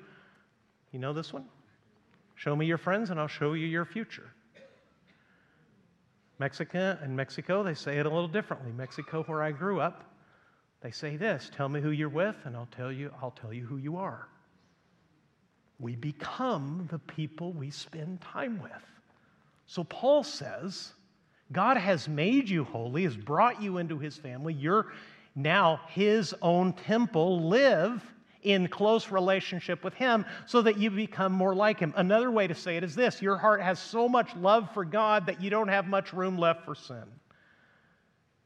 You 0.92 1.00
know 1.00 1.14
this 1.14 1.32
one? 1.32 1.46
Show 2.36 2.54
me 2.54 2.66
your 2.66 2.78
friends, 2.78 3.12
and 3.12 3.20
I'll 3.20 3.30
show 3.30 3.54
you 3.54 3.68
your 3.68 3.86
future. 3.86 4.30
Mexico 6.38 6.98
and 7.02 7.16
Mexico, 7.16 7.64
they 7.64 7.76
say 7.76 8.00
it 8.00 8.06
a 8.06 8.10
little 8.10 8.28
differently. 8.28 8.74
Mexico, 8.74 9.24
where 9.24 9.42
I 9.42 9.54
grew 9.54 9.80
up, 9.80 10.04
they 10.82 10.92
say 10.92 11.16
this: 11.16 11.50
"Tell 11.56 11.70
me 11.70 11.80
who 11.80 11.92
you're 11.92 12.10
with, 12.10 12.36
and 12.44 12.58
I'll 12.58 12.68
tell 12.76 12.92
you. 12.92 13.14
I'll 13.22 13.32
tell 13.32 13.54
you 13.54 13.66
who 13.66 13.78
you 13.78 13.96
are." 13.96 14.28
We 15.82 15.96
become 15.96 16.88
the 16.92 17.00
people 17.00 17.52
we 17.54 17.72
spend 17.72 18.22
time 18.22 18.62
with. 18.62 18.72
So 19.66 19.84
Paul 19.84 20.24
says, 20.24 20.94
God 21.52 21.76
has 21.76 22.08
made 22.08 22.48
you 22.48 22.64
holy, 22.64 23.04
has 23.04 23.18
brought 23.18 23.62
you 23.62 23.80
into 23.80 23.98
his 23.98 24.16
family. 24.16 24.54
You're 24.54 24.88
now 25.36 25.82
his 25.88 26.36
own 26.42 26.74
temple. 26.74 27.48
Live 27.50 28.04
in 28.44 28.68
close 28.68 29.12
relationship 29.12 29.84
with 29.84 29.94
him 29.94 30.26
so 30.46 30.62
that 30.62 30.78
you 30.78 30.90
become 30.92 31.32
more 31.32 31.56
like 31.56 31.80
him. 31.80 31.94
Another 31.98 32.32
way 32.32 32.48
to 32.48 32.56
say 32.56 32.78
it 32.78 32.84
is 32.84 32.96
this 32.96 33.22
your 33.22 33.38
heart 33.38 33.62
has 33.62 33.80
so 33.80 34.08
much 34.08 34.36
love 34.36 34.72
for 34.74 34.86
God 34.86 35.26
that 35.26 35.42
you 35.42 35.50
don't 35.50 35.68
have 35.68 35.88
much 35.88 36.14
room 36.14 36.38
left 36.38 36.64
for 36.64 36.76
sin. 36.76 37.04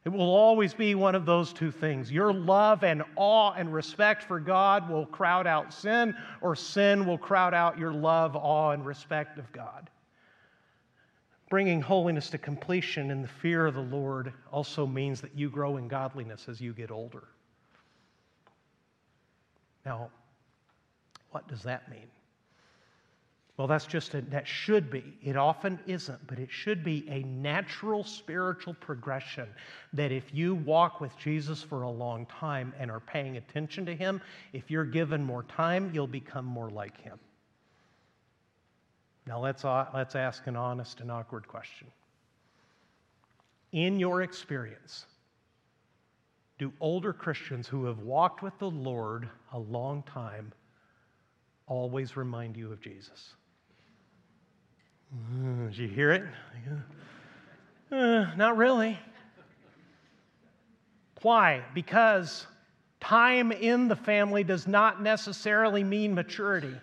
It 0.06 0.14
will 0.14 0.36
always 0.36 0.76
be 0.76 0.94
one 0.94 1.16
of 1.16 1.26
those 1.26 1.52
two 1.52 1.72
things. 1.72 2.12
Your 2.12 2.32
love 2.32 2.84
and 2.84 3.02
awe 3.16 3.54
and 3.54 3.74
respect 3.74 4.24
for 4.24 4.40
God 4.40 4.88
will 4.88 5.08
crowd 5.08 5.48
out 5.48 5.74
sin, 5.74 6.16
or 6.42 6.56
sin 6.56 7.08
will 7.08 7.18
crowd 7.18 7.56
out 7.56 7.80
your 7.80 7.92
love, 7.92 8.36
awe, 8.36 8.70
and 8.70 8.86
respect 8.86 9.40
of 9.40 9.52
God. 9.52 9.90
Bringing 11.50 11.82
holiness 11.82 12.30
to 12.30 12.38
completion 12.38 13.10
in 13.10 13.24
the 13.24 13.28
fear 13.28 13.66
of 13.66 13.74
the 13.74 13.82
Lord 13.82 14.32
also 14.52 14.86
means 14.86 15.22
that 15.22 15.36
you 15.36 15.50
grow 15.50 15.78
in 15.78 15.88
godliness 15.88 16.48
as 16.50 16.62
you 16.62 16.72
get 16.72 16.92
older. 16.92 17.24
Now, 19.86 20.12
what 21.32 21.48
does 21.48 21.64
that 21.64 21.90
mean? 21.90 22.08
Well, 23.58 23.68
that's 23.68 23.86
just 23.86 24.14
a, 24.14 24.22
that 24.22 24.46
should 24.46 24.92
be. 24.92 25.18
It 25.24 25.38
often 25.38 25.80
isn't, 25.88 26.28
but 26.28 26.40
it 26.40 26.52
should 26.52 26.84
be 26.84 27.08
a 27.10 27.24
natural 27.24 28.04
spiritual 28.04 28.74
progression 28.74 29.48
that 29.94 30.12
if 30.12 30.34
you 30.34 30.56
walk 30.56 31.00
with 31.00 31.18
Jesus 31.18 31.62
for 31.62 31.84
a 31.84 31.90
long 31.90 32.26
time 32.26 32.74
and 32.78 32.92
are 32.92 33.00
paying 33.00 33.38
attention 33.38 33.86
to 33.86 33.96
him, 33.96 34.22
if 34.52 34.70
you're 34.70 34.84
given 34.84 35.24
more 35.24 35.44
time, 35.44 35.90
you'll 35.94 36.06
become 36.06 36.44
more 36.44 36.70
like 36.70 37.00
him. 37.00 37.18
Now, 39.26 39.40
let's, 39.40 39.64
uh, 39.64 39.88
let's 39.94 40.16
ask 40.16 40.46
an 40.48 40.58
honest 40.58 41.00
and 41.00 41.10
awkward 41.10 41.48
question. 41.48 41.88
In 43.72 44.00
your 44.00 44.22
experience, 44.22 45.06
do 46.58 46.74
older 46.82 47.14
Christians 47.14 47.68
who 47.68 47.86
have 47.86 48.00
walked 48.00 48.44
with 48.44 48.58
the 48.60 48.70
Lord 48.70 49.30
a 49.54 49.60
long 49.60 50.04
time 50.04 50.52
always 51.68 52.18
remind 52.18 52.58
you 52.58 52.72
of 52.72 52.82
Jesus? 52.82 53.34
Uh, 55.14 55.68
did 55.68 55.78
you 55.78 55.88
hear 55.88 56.12
it? 56.12 56.24
Uh, 57.92 58.26
not 58.36 58.58
really. 58.58 58.98
Why? 61.22 61.64
Because 61.74 62.46
time 63.00 63.52
in 63.52 63.88
the 63.88 63.96
family 63.96 64.44
does 64.44 64.68
not 64.68 65.02
necessarily 65.02 65.84
mean 65.84 66.14
maturity. 66.14 66.76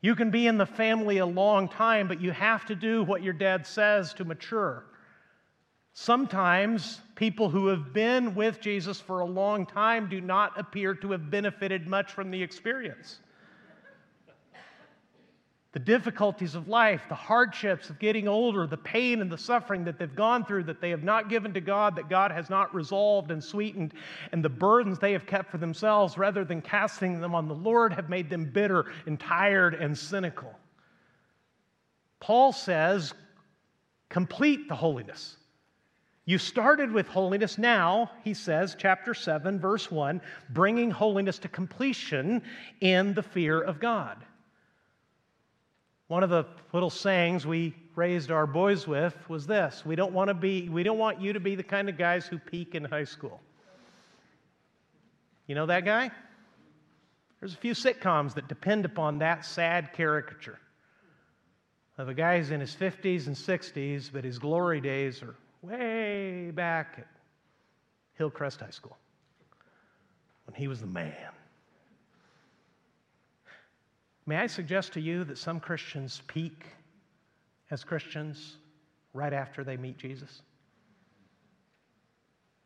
You 0.00 0.14
can 0.14 0.30
be 0.30 0.46
in 0.46 0.58
the 0.58 0.66
family 0.66 1.18
a 1.18 1.26
long 1.26 1.68
time, 1.68 2.08
but 2.08 2.20
you 2.20 2.30
have 2.32 2.64
to 2.66 2.74
do 2.74 3.02
what 3.04 3.22
your 3.22 3.32
dad 3.32 3.66
says 3.66 4.14
to 4.14 4.24
mature. 4.24 4.84
Sometimes 5.94 7.00
people 7.14 7.48
who 7.48 7.68
have 7.68 7.92
been 7.92 8.34
with 8.34 8.60
Jesus 8.60 9.00
for 9.00 9.20
a 9.20 9.24
long 9.24 9.64
time 9.66 10.08
do 10.08 10.20
not 10.20 10.58
appear 10.58 10.94
to 10.94 11.12
have 11.12 11.30
benefited 11.30 11.86
much 11.86 12.12
from 12.12 12.30
the 12.30 12.42
experience 12.42 13.20
the 15.76 15.80
difficulties 15.80 16.54
of 16.54 16.68
life, 16.68 17.02
the 17.10 17.14
hardships 17.14 17.90
of 17.90 17.98
getting 17.98 18.26
older, 18.26 18.66
the 18.66 18.78
pain 18.78 19.20
and 19.20 19.30
the 19.30 19.36
suffering 19.36 19.84
that 19.84 19.98
they've 19.98 20.16
gone 20.16 20.42
through 20.42 20.62
that 20.62 20.80
they 20.80 20.88
have 20.88 21.04
not 21.04 21.28
given 21.28 21.52
to 21.52 21.60
God, 21.60 21.94
that 21.94 22.08
God 22.08 22.30
has 22.30 22.48
not 22.48 22.74
resolved 22.74 23.30
and 23.30 23.44
sweetened, 23.44 23.92
and 24.32 24.42
the 24.42 24.48
burdens 24.48 24.98
they 24.98 25.12
have 25.12 25.26
kept 25.26 25.50
for 25.50 25.58
themselves 25.58 26.16
rather 26.16 26.46
than 26.46 26.62
casting 26.62 27.20
them 27.20 27.34
on 27.34 27.46
the 27.46 27.54
Lord 27.54 27.92
have 27.92 28.08
made 28.08 28.30
them 28.30 28.46
bitter 28.46 28.86
and 29.04 29.20
tired 29.20 29.74
and 29.74 29.98
cynical. 29.98 30.58
Paul 32.20 32.54
says, 32.54 33.12
complete 34.08 34.70
the 34.70 34.76
holiness. 34.76 35.36
You 36.24 36.38
started 36.38 36.90
with 36.90 37.06
holiness. 37.06 37.58
Now, 37.58 38.12
he 38.24 38.32
says, 38.32 38.78
chapter 38.78 39.12
7, 39.12 39.60
verse 39.60 39.90
1, 39.90 40.22
bringing 40.48 40.90
holiness 40.90 41.38
to 41.40 41.48
completion 41.48 42.40
in 42.80 43.12
the 43.12 43.22
fear 43.22 43.60
of 43.60 43.78
God. 43.78 44.24
One 46.08 46.22
of 46.22 46.30
the 46.30 46.46
little 46.72 46.90
sayings 46.90 47.46
we 47.46 47.74
raised 47.96 48.30
our 48.30 48.46
boys 48.46 48.86
with 48.86 49.16
was 49.28 49.46
this 49.46 49.84
we 49.84 49.96
don't 49.96 50.12
want 50.12 50.28
to 50.28 50.34
be 50.34 50.68
we 50.68 50.82
don't 50.82 50.98
want 50.98 51.20
you 51.20 51.32
to 51.32 51.40
be 51.40 51.54
the 51.54 51.62
kind 51.62 51.88
of 51.88 51.96
guys 51.98 52.26
who 52.26 52.38
peak 52.38 52.74
in 52.74 52.84
high 52.84 53.04
school. 53.04 53.40
You 55.46 55.54
know 55.54 55.66
that 55.66 55.84
guy? 55.84 56.10
There's 57.40 57.54
a 57.54 57.58
few 57.58 57.72
sitcoms 57.72 58.34
that 58.34 58.48
depend 58.48 58.84
upon 58.84 59.18
that 59.18 59.44
sad 59.44 59.92
caricature. 59.92 60.58
Of 61.98 62.08
a 62.08 62.14
guy 62.14 62.38
who's 62.38 62.50
in 62.50 62.60
his 62.60 62.74
50s 62.74 63.26
and 63.26 63.34
60s 63.34 64.10
but 64.12 64.22
his 64.24 64.38
glory 64.38 64.80
days 64.80 65.22
are 65.22 65.34
way 65.62 66.50
back 66.50 66.96
at 66.98 67.06
Hillcrest 68.14 68.60
High 68.60 68.70
School 68.70 68.96
when 70.46 70.54
he 70.54 70.68
was 70.68 70.80
the 70.80 70.86
man. 70.86 71.12
May 74.26 74.38
I 74.38 74.48
suggest 74.48 74.92
to 74.94 75.00
you 75.00 75.24
that 75.24 75.38
some 75.38 75.60
Christians 75.60 76.20
peak 76.26 76.66
as 77.70 77.84
Christians 77.84 78.56
right 79.14 79.32
after 79.32 79.62
they 79.62 79.76
meet 79.76 79.98
Jesus? 79.98 80.42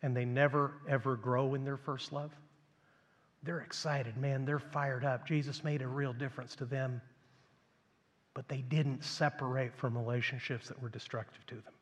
And 0.03 0.17
they 0.17 0.25
never, 0.25 0.73
ever 0.89 1.17
grow 1.17 1.55
in 1.55 1.65
their 1.65 1.77
first 1.77 2.13
love? 2.13 2.31
They're 3.43 3.61
excited, 3.61 4.17
man. 4.17 4.47
They're 4.47 4.59
fired 4.59 5.05
up. 5.05 5.27
Jesus 5.27 5.63
made 5.63 5.83
a 5.83 5.89
real 5.89 6.15
difference 6.15 6.57
to 6.57 6.65
them, 6.65 7.03
but 8.33 8.49
they 8.49 8.63
didn't 8.63 9.05
separate 9.05 9.77
from 9.77 9.97
relationships 9.97 10.69
that 10.69 10.81
were 10.81 10.89
destructive 10.89 11.45
to 11.47 11.57
them. 11.57 11.75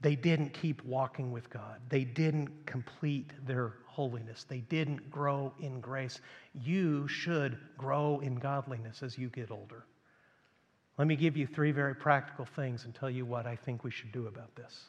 They 0.00 0.14
didn't 0.14 0.50
keep 0.50 0.84
walking 0.84 1.32
with 1.32 1.50
God. 1.50 1.80
They 1.88 2.04
didn't 2.04 2.66
complete 2.66 3.30
their 3.46 3.74
holiness. 3.98 4.46
They 4.48 4.60
didn't 4.60 5.10
grow 5.10 5.52
in 5.58 5.80
grace. 5.80 6.20
You 6.54 7.08
should 7.08 7.58
grow 7.76 8.20
in 8.20 8.36
godliness 8.36 9.02
as 9.02 9.18
you 9.18 9.28
get 9.28 9.50
older. 9.50 9.82
Let 10.98 11.08
me 11.08 11.16
give 11.16 11.36
you 11.36 11.48
three 11.48 11.72
very 11.72 11.96
practical 11.96 12.44
things 12.44 12.84
and 12.84 12.94
tell 12.94 13.10
you 13.10 13.26
what 13.26 13.44
I 13.44 13.56
think 13.56 13.82
we 13.82 13.90
should 13.90 14.12
do 14.12 14.28
about 14.28 14.54
this. 14.54 14.84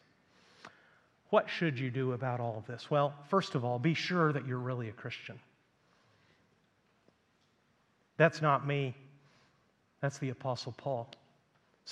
What 1.32 1.50
should 1.50 1.80
you 1.80 1.90
do 1.90 2.12
about 2.12 2.40
all 2.40 2.56
of 2.56 2.68
this? 2.68 2.92
Well, 2.92 3.16
first 3.30 3.56
of 3.56 3.66
all, 3.66 3.80
be 3.80 3.96
sure 3.96 4.32
that 4.32 4.46
you're 4.46 4.60
really 4.60 4.90
a 4.90 4.94
Christian. 4.94 5.40
That's 8.18 8.44
not 8.44 8.68
me, 8.68 8.94
that's 10.02 10.20
the 10.20 10.30
Apostle 10.30 10.76
Paul. 10.78 11.10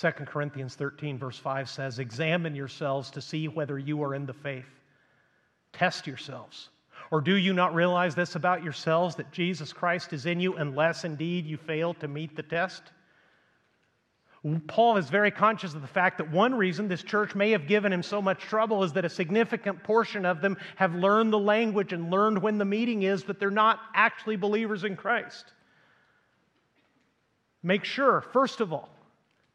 2 0.00 0.10
Corinthians 0.24 0.76
13, 0.76 1.18
verse 1.18 1.38
5 1.38 1.68
says, 1.68 1.98
Examine 1.98 2.54
yourselves 2.54 3.10
to 3.10 3.20
see 3.20 3.48
whether 3.48 3.76
you 3.76 4.04
are 4.04 4.14
in 4.14 4.24
the 4.24 4.32
faith. 4.32 4.70
Test 5.72 6.06
yourselves. 6.06 6.68
Or 7.10 7.20
do 7.20 7.36
you 7.36 7.54
not 7.54 7.74
realize 7.74 8.14
this 8.14 8.34
about 8.34 8.62
yourselves 8.62 9.16
that 9.16 9.32
Jesus 9.32 9.72
Christ 9.72 10.12
is 10.12 10.26
in 10.26 10.40
you 10.40 10.56
unless 10.56 11.04
indeed 11.04 11.46
you 11.46 11.56
fail 11.56 11.94
to 11.94 12.08
meet 12.08 12.36
the 12.36 12.42
test? 12.42 12.82
Paul 14.66 14.98
is 14.98 15.10
very 15.10 15.30
conscious 15.30 15.74
of 15.74 15.82
the 15.82 15.88
fact 15.88 16.18
that 16.18 16.30
one 16.30 16.54
reason 16.54 16.86
this 16.86 17.02
church 17.02 17.34
may 17.34 17.50
have 17.50 17.66
given 17.66 17.92
him 17.92 18.02
so 18.02 18.22
much 18.22 18.40
trouble 18.40 18.84
is 18.84 18.92
that 18.92 19.04
a 19.04 19.08
significant 19.10 19.82
portion 19.82 20.24
of 20.24 20.40
them 20.40 20.56
have 20.76 20.94
learned 20.94 21.32
the 21.32 21.38
language 21.38 21.92
and 21.92 22.10
learned 22.10 22.40
when 22.40 22.56
the 22.56 22.64
meeting 22.64 23.02
is, 23.02 23.24
but 23.24 23.40
they're 23.40 23.50
not 23.50 23.80
actually 23.94 24.36
believers 24.36 24.84
in 24.84 24.96
Christ. 24.96 25.52
Make 27.62 27.84
sure, 27.84 28.20
first 28.32 28.60
of 28.60 28.72
all, 28.72 28.88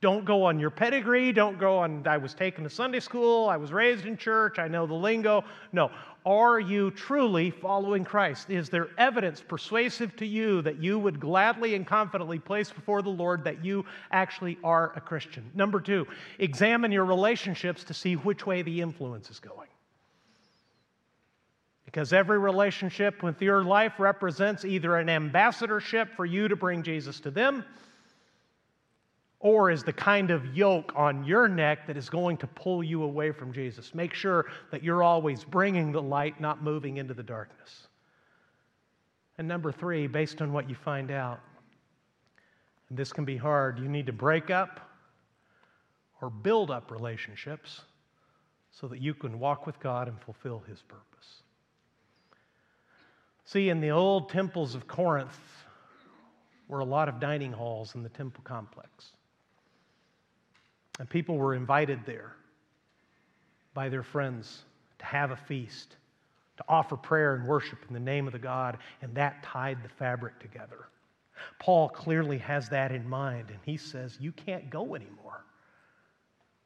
don't 0.04 0.26
go 0.26 0.44
on 0.44 0.60
your 0.60 0.70
pedigree. 0.70 1.32
Don't 1.32 1.58
go 1.58 1.78
on, 1.78 2.06
I 2.06 2.18
was 2.18 2.34
taken 2.34 2.66
to 2.66 2.70
Sunday 2.70 3.00
school. 3.00 3.48
I 3.48 3.56
was 3.56 3.72
raised 3.72 4.06
in 4.06 4.18
church. 4.18 4.60
I 4.60 4.68
know 4.68 4.86
the 4.86 4.94
lingo. 4.94 5.46
No. 5.72 5.92
Are 6.26 6.60
you 6.60 6.92
truly 6.92 7.52
following 7.52 8.04
Christ? 8.04 8.50
Is 8.50 8.68
there 8.68 8.90
evidence 8.98 9.42
persuasive 9.42 10.14
to 10.18 10.26
you 10.26 10.62
that 10.64 10.84
you 10.84 11.00
would 11.00 11.22
gladly 11.22 11.76
and 11.76 11.88
confidently 11.88 12.38
place 12.38 12.70
before 12.70 13.02
the 13.02 13.12
Lord 13.12 13.46
that 13.46 13.64
you 13.64 13.86
actually 14.12 14.58
are 14.62 14.92
a 14.98 15.00
Christian? 15.00 15.50
Number 15.56 15.80
two, 15.80 16.06
examine 16.38 16.92
your 16.92 17.06
relationships 17.06 17.86
to 17.86 17.94
see 17.94 18.16
which 18.16 18.46
way 18.46 18.62
the 18.62 18.82
influence 18.82 19.30
is 19.30 19.40
going. 19.40 19.70
Because 21.86 22.12
every 22.12 22.40
relationship 22.40 23.24
with 23.24 23.42
your 23.42 23.64
life 23.64 23.94
represents 24.00 24.66
either 24.66 24.98
an 24.98 25.08
ambassadorship 25.08 26.14
for 26.14 26.26
you 26.26 26.50
to 26.50 26.58
bring 26.58 26.84
Jesus 26.84 27.22
to 27.22 27.32
them 27.32 27.64
or 29.44 29.70
is 29.70 29.84
the 29.84 29.92
kind 29.92 30.32
of 30.32 30.56
yoke 30.56 30.94
on 30.96 31.26
your 31.26 31.50
neck 31.50 31.86
that 31.86 31.98
is 31.98 32.10
going 32.10 32.38
to 32.38 32.48
pull 32.48 32.82
you 32.82 33.04
away 33.04 33.30
from 33.30 33.52
Jesus. 33.52 33.94
Make 33.94 34.14
sure 34.14 34.46
that 34.72 34.82
you're 34.82 35.04
always 35.04 35.44
bringing 35.44 35.92
the 35.92 36.02
light, 36.02 36.40
not 36.40 36.64
moving 36.64 36.96
into 36.96 37.14
the 37.14 37.24
darkness. 37.24 37.88
And 39.38 39.46
number 39.46 39.70
three, 39.74 40.08
based 40.08 40.42
on 40.42 40.54
what 40.54 40.70
you 40.70 40.76
find 40.76 41.12
out, 41.12 41.42
and 42.88 42.98
this 42.98 43.12
can 43.12 43.26
be 43.26 43.36
hard, 43.36 43.80
you 43.80 43.90
need 43.90 44.06
to 44.06 44.14
break 44.14 44.50
up 44.50 44.80
or 46.22 46.30
build 46.30 46.72
up 46.72 46.90
relationships 46.90 47.82
so 48.72 48.88
that 48.88 49.02
you 49.02 49.14
can 49.14 49.40
walk 49.40 49.66
with 49.68 49.78
God 49.82 50.08
and 50.08 50.18
fulfill 50.22 50.64
His 50.70 50.82
purpose. 50.84 51.42
See, 53.44 53.68
in 53.68 53.82
the 53.82 53.92
old 53.92 54.30
temples 54.30 54.74
of 54.74 54.88
Corinth 54.88 55.38
were 56.70 56.80
a 56.80 56.86
lot 56.86 57.10
of 57.10 57.20
dining 57.20 57.52
halls 57.52 57.94
in 57.96 58.04
the 58.04 58.10
temple 58.10 58.42
complex. 58.46 59.12
And 61.00 61.10
people 61.10 61.38
were 61.38 61.56
invited 61.56 62.00
there 62.06 62.34
by 63.74 63.90
their 63.90 64.04
friends 64.04 64.64
to 65.00 65.06
have 65.06 65.32
a 65.32 65.36
feast, 65.36 65.96
to 66.58 66.64
offer 66.68 66.96
prayer 66.96 67.36
and 67.36 67.48
worship 67.48 67.80
in 67.88 67.94
the 67.94 68.00
name 68.00 68.28
of 68.28 68.34
the 68.34 68.40
God, 68.40 68.78
and 69.02 69.14
that 69.16 69.42
tied 69.44 69.84
the 69.84 69.90
fabric 69.90 70.40
together. 70.40 70.88
Paul 71.60 71.90
clearly 71.90 72.38
has 72.38 72.70
that 72.70 72.92
in 72.92 73.08
mind, 73.10 73.50
and 73.50 73.60
he 73.66 73.78
says, 73.78 74.18
You 74.20 74.32
can't 74.32 74.70
go 74.70 74.96
anymore. 74.96 75.44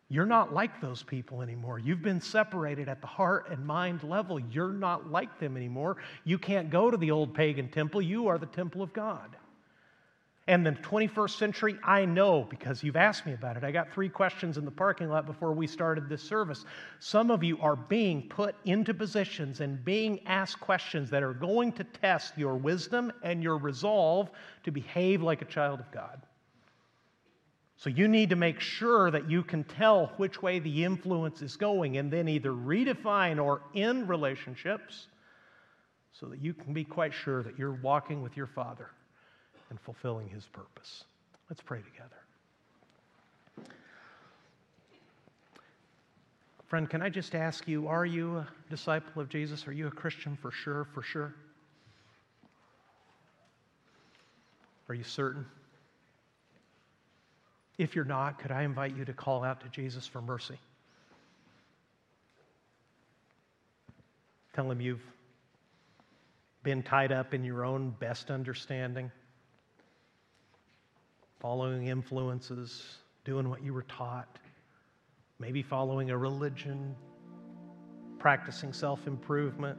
You're 0.09 0.25
not 0.25 0.53
like 0.53 0.79
those 0.79 1.03
people 1.03 1.41
anymore. 1.41 1.79
You've 1.79 2.01
been 2.01 2.21
separated 2.21 2.87
at 2.87 3.01
the 3.01 3.07
heart 3.07 3.47
and 3.49 3.65
mind 3.65 4.03
level. 4.03 4.39
You're 4.39 4.71
not 4.71 5.11
like 5.11 5.37
them 5.39 5.57
anymore. 5.57 5.97
You 6.23 6.37
can't 6.37 6.69
go 6.69 6.89
to 6.89 6.95
the 6.95 7.11
old 7.11 7.33
pagan 7.33 7.67
temple. 7.67 8.01
You 8.01 8.27
are 8.27 8.37
the 8.37 8.45
temple 8.45 8.81
of 8.81 8.93
God. 8.93 9.35
And 10.49 10.65
the 10.65 10.71
21st 10.71 11.37
century, 11.37 11.77
I 11.83 12.05
know 12.05 12.47
because 12.49 12.81
you've 12.81 12.95
asked 12.95 13.25
me 13.25 13.33
about 13.33 13.57
it. 13.57 13.65
I 13.65 13.71
got 13.71 13.91
three 13.91 14.07
questions 14.07 14.57
in 14.57 14.63
the 14.63 14.71
parking 14.71 15.09
lot 15.09 15.25
before 15.25 15.51
we 15.51 15.67
started 15.67 16.07
this 16.07 16.23
service. 16.23 16.63
Some 16.99 17.31
of 17.31 17.43
you 17.43 17.59
are 17.59 17.75
being 17.75 18.29
put 18.29 18.55
into 18.63 18.93
positions 18.93 19.59
and 19.59 19.83
being 19.83 20.25
asked 20.25 20.61
questions 20.61 21.09
that 21.09 21.21
are 21.21 21.33
going 21.33 21.73
to 21.73 21.83
test 21.83 22.37
your 22.37 22.55
wisdom 22.55 23.11
and 23.23 23.43
your 23.43 23.57
resolve 23.57 24.29
to 24.63 24.71
behave 24.71 25.21
like 25.21 25.41
a 25.41 25.45
child 25.45 25.81
of 25.81 25.91
God. 25.91 26.21
So 27.75 27.89
you 27.89 28.07
need 28.07 28.29
to 28.29 28.37
make 28.37 28.61
sure 28.61 29.11
that 29.11 29.29
you 29.29 29.43
can 29.43 29.65
tell 29.65 30.13
which 30.15 30.41
way 30.41 30.59
the 30.59 30.85
influence 30.85 31.41
is 31.41 31.57
going 31.57 31.97
and 31.97 32.09
then 32.09 32.29
either 32.29 32.51
redefine 32.51 33.43
or 33.43 33.63
end 33.75 34.07
relationships 34.07 35.07
so 36.13 36.27
that 36.27 36.41
you 36.41 36.53
can 36.53 36.73
be 36.73 36.85
quite 36.85 37.13
sure 37.13 37.43
that 37.43 37.59
you're 37.59 37.73
walking 37.73 38.21
with 38.21 38.37
your 38.37 38.47
Father 38.47 38.89
and 39.69 39.79
fulfilling 39.79 40.29
his 40.29 40.45
purpose. 40.45 41.03
Let's 41.49 41.61
pray 41.61 41.81
together. 41.81 43.69
Friend, 46.67 46.89
can 46.89 47.01
I 47.01 47.09
just 47.09 47.33
ask 47.33 47.65
you, 47.67 47.87
are 47.87 48.05
you 48.05 48.37
a 48.37 48.47
disciple 48.69 49.21
of 49.21 49.29
Jesus? 49.29 49.67
Are 49.67 49.71
you 49.71 49.87
a 49.87 49.91
Christian 49.91 50.37
for 50.41 50.51
sure, 50.51 50.85
for 50.93 51.01
sure? 51.01 51.33
Are 54.89 54.95
you 54.95 55.03
certain? 55.03 55.45
If 57.77 57.95
you're 57.95 58.05
not, 58.05 58.39
could 58.39 58.51
I 58.51 58.63
invite 58.63 58.97
you 58.97 59.05
to 59.05 59.13
call 59.13 59.43
out 59.43 59.61
to 59.61 59.69
Jesus 59.69 60.07
for 60.07 60.21
mercy? 60.21 60.57
Tell 64.53 64.69
him 64.69 64.81
you've 64.81 65.05
been 66.63 66.83
tied 66.83 67.13
up 67.13 67.33
in 67.33 67.45
your 67.45 67.63
own 67.63 67.91
best 67.91 68.29
understanding 68.29 69.11
following 71.39 71.87
influences, 71.87 72.97
doing 73.23 73.49
what 73.49 73.63
you 73.63 73.73
were 73.73 73.83
taught, 73.83 74.39
maybe 75.39 75.61
following 75.61 76.09
a 76.09 76.17
religion, 76.17 76.95
practicing 78.19 78.73
self 78.73 79.05
improvement, 79.07 79.77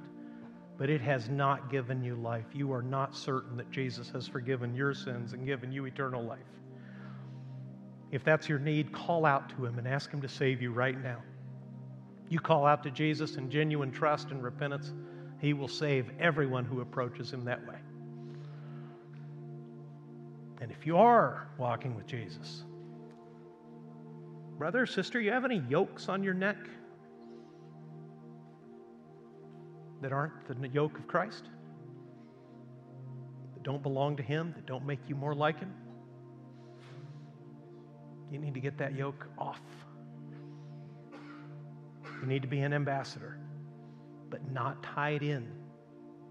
but 0.76 0.88
it 0.88 1.00
has 1.00 1.28
not 1.28 1.70
given 1.70 2.02
you 2.02 2.14
life. 2.14 2.46
You 2.54 2.72
are 2.72 2.82
not 2.82 3.16
certain 3.16 3.56
that 3.56 3.70
Jesus 3.70 4.08
has 4.10 4.28
forgiven 4.28 4.74
your 4.74 4.94
sins 4.94 5.32
and 5.32 5.44
given 5.44 5.72
you 5.72 5.86
eternal 5.86 6.22
life. 6.22 6.38
If 8.12 8.24
that's 8.24 8.48
your 8.48 8.58
need, 8.60 8.92
call 8.92 9.26
out 9.26 9.50
to 9.50 9.66
Him 9.66 9.78
and 9.78 9.86
ask 9.86 10.10
Him 10.10 10.22
to 10.22 10.28
save 10.28 10.62
you 10.62 10.70
right 10.72 11.00
now. 11.02 11.18
You 12.28 12.38
call 12.38 12.64
out 12.66 12.82
to 12.84 12.90
Jesus 12.90 13.36
in 13.36 13.50
genuine 13.50 13.90
trust 13.90 14.30
and 14.30 14.42
repentance, 14.42 14.92
He 15.40 15.52
will 15.52 15.68
save 15.68 16.10
everyone 16.20 16.64
who 16.64 16.80
approaches 16.80 17.32
Him 17.32 17.44
that 17.44 17.66
way. 17.66 17.76
And 20.60 20.72
if 20.72 20.86
you 20.86 20.96
are 20.96 21.48
walking 21.56 21.94
with 21.94 22.06
Jesus, 22.06 22.64
brother, 24.56 24.86
sister, 24.86 25.20
you 25.20 25.30
have 25.30 25.44
any 25.44 25.62
yokes 25.68 26.08
on 26.08 26.22
your 26.24 26.34
neck 26.34 26.56
that 30.02 30.12
aren't 30.12 30.60
the 30.60 30.68
yoke 30.68 30.98
of 30.98 31.06
Christ? 31.06 31.44
That 33.54 33.62
don't 33.62 33.82
belong 33.82 34.16
to 34.16 34.22
Him, 34.22 34.52
that 34.56 34.66
don't 34.66 34.84
make 34.84 35.00
you 35.06 35.14
more 35.14 35.34
like 35.34 35.60
Him? 35.60 35.72
You 38.30 38.38
need 38.38 38.54
to 38.54 38.60
get 38.60 38.78
that 38.78 38.94
yoke 38.94 39.26
off. 39.38 39.60
You 42.20 42.26
need 42.26 42.42
to 42.42 42.48
be 42.48 42.60
an 42.60 42.72
ambassador, 42.72 43.38
but 44.28 44.50
not 44.50 44.82
tied 44.82 45.22
in 45.22 45.48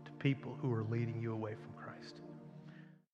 to 0.06 0.12
people 0.20 0.58
who 0.62 0.74
are 0.74 0.84
leading 0.84 1.22
you 1.22 1.32
away 1.32 1.56
from 1.56 1.77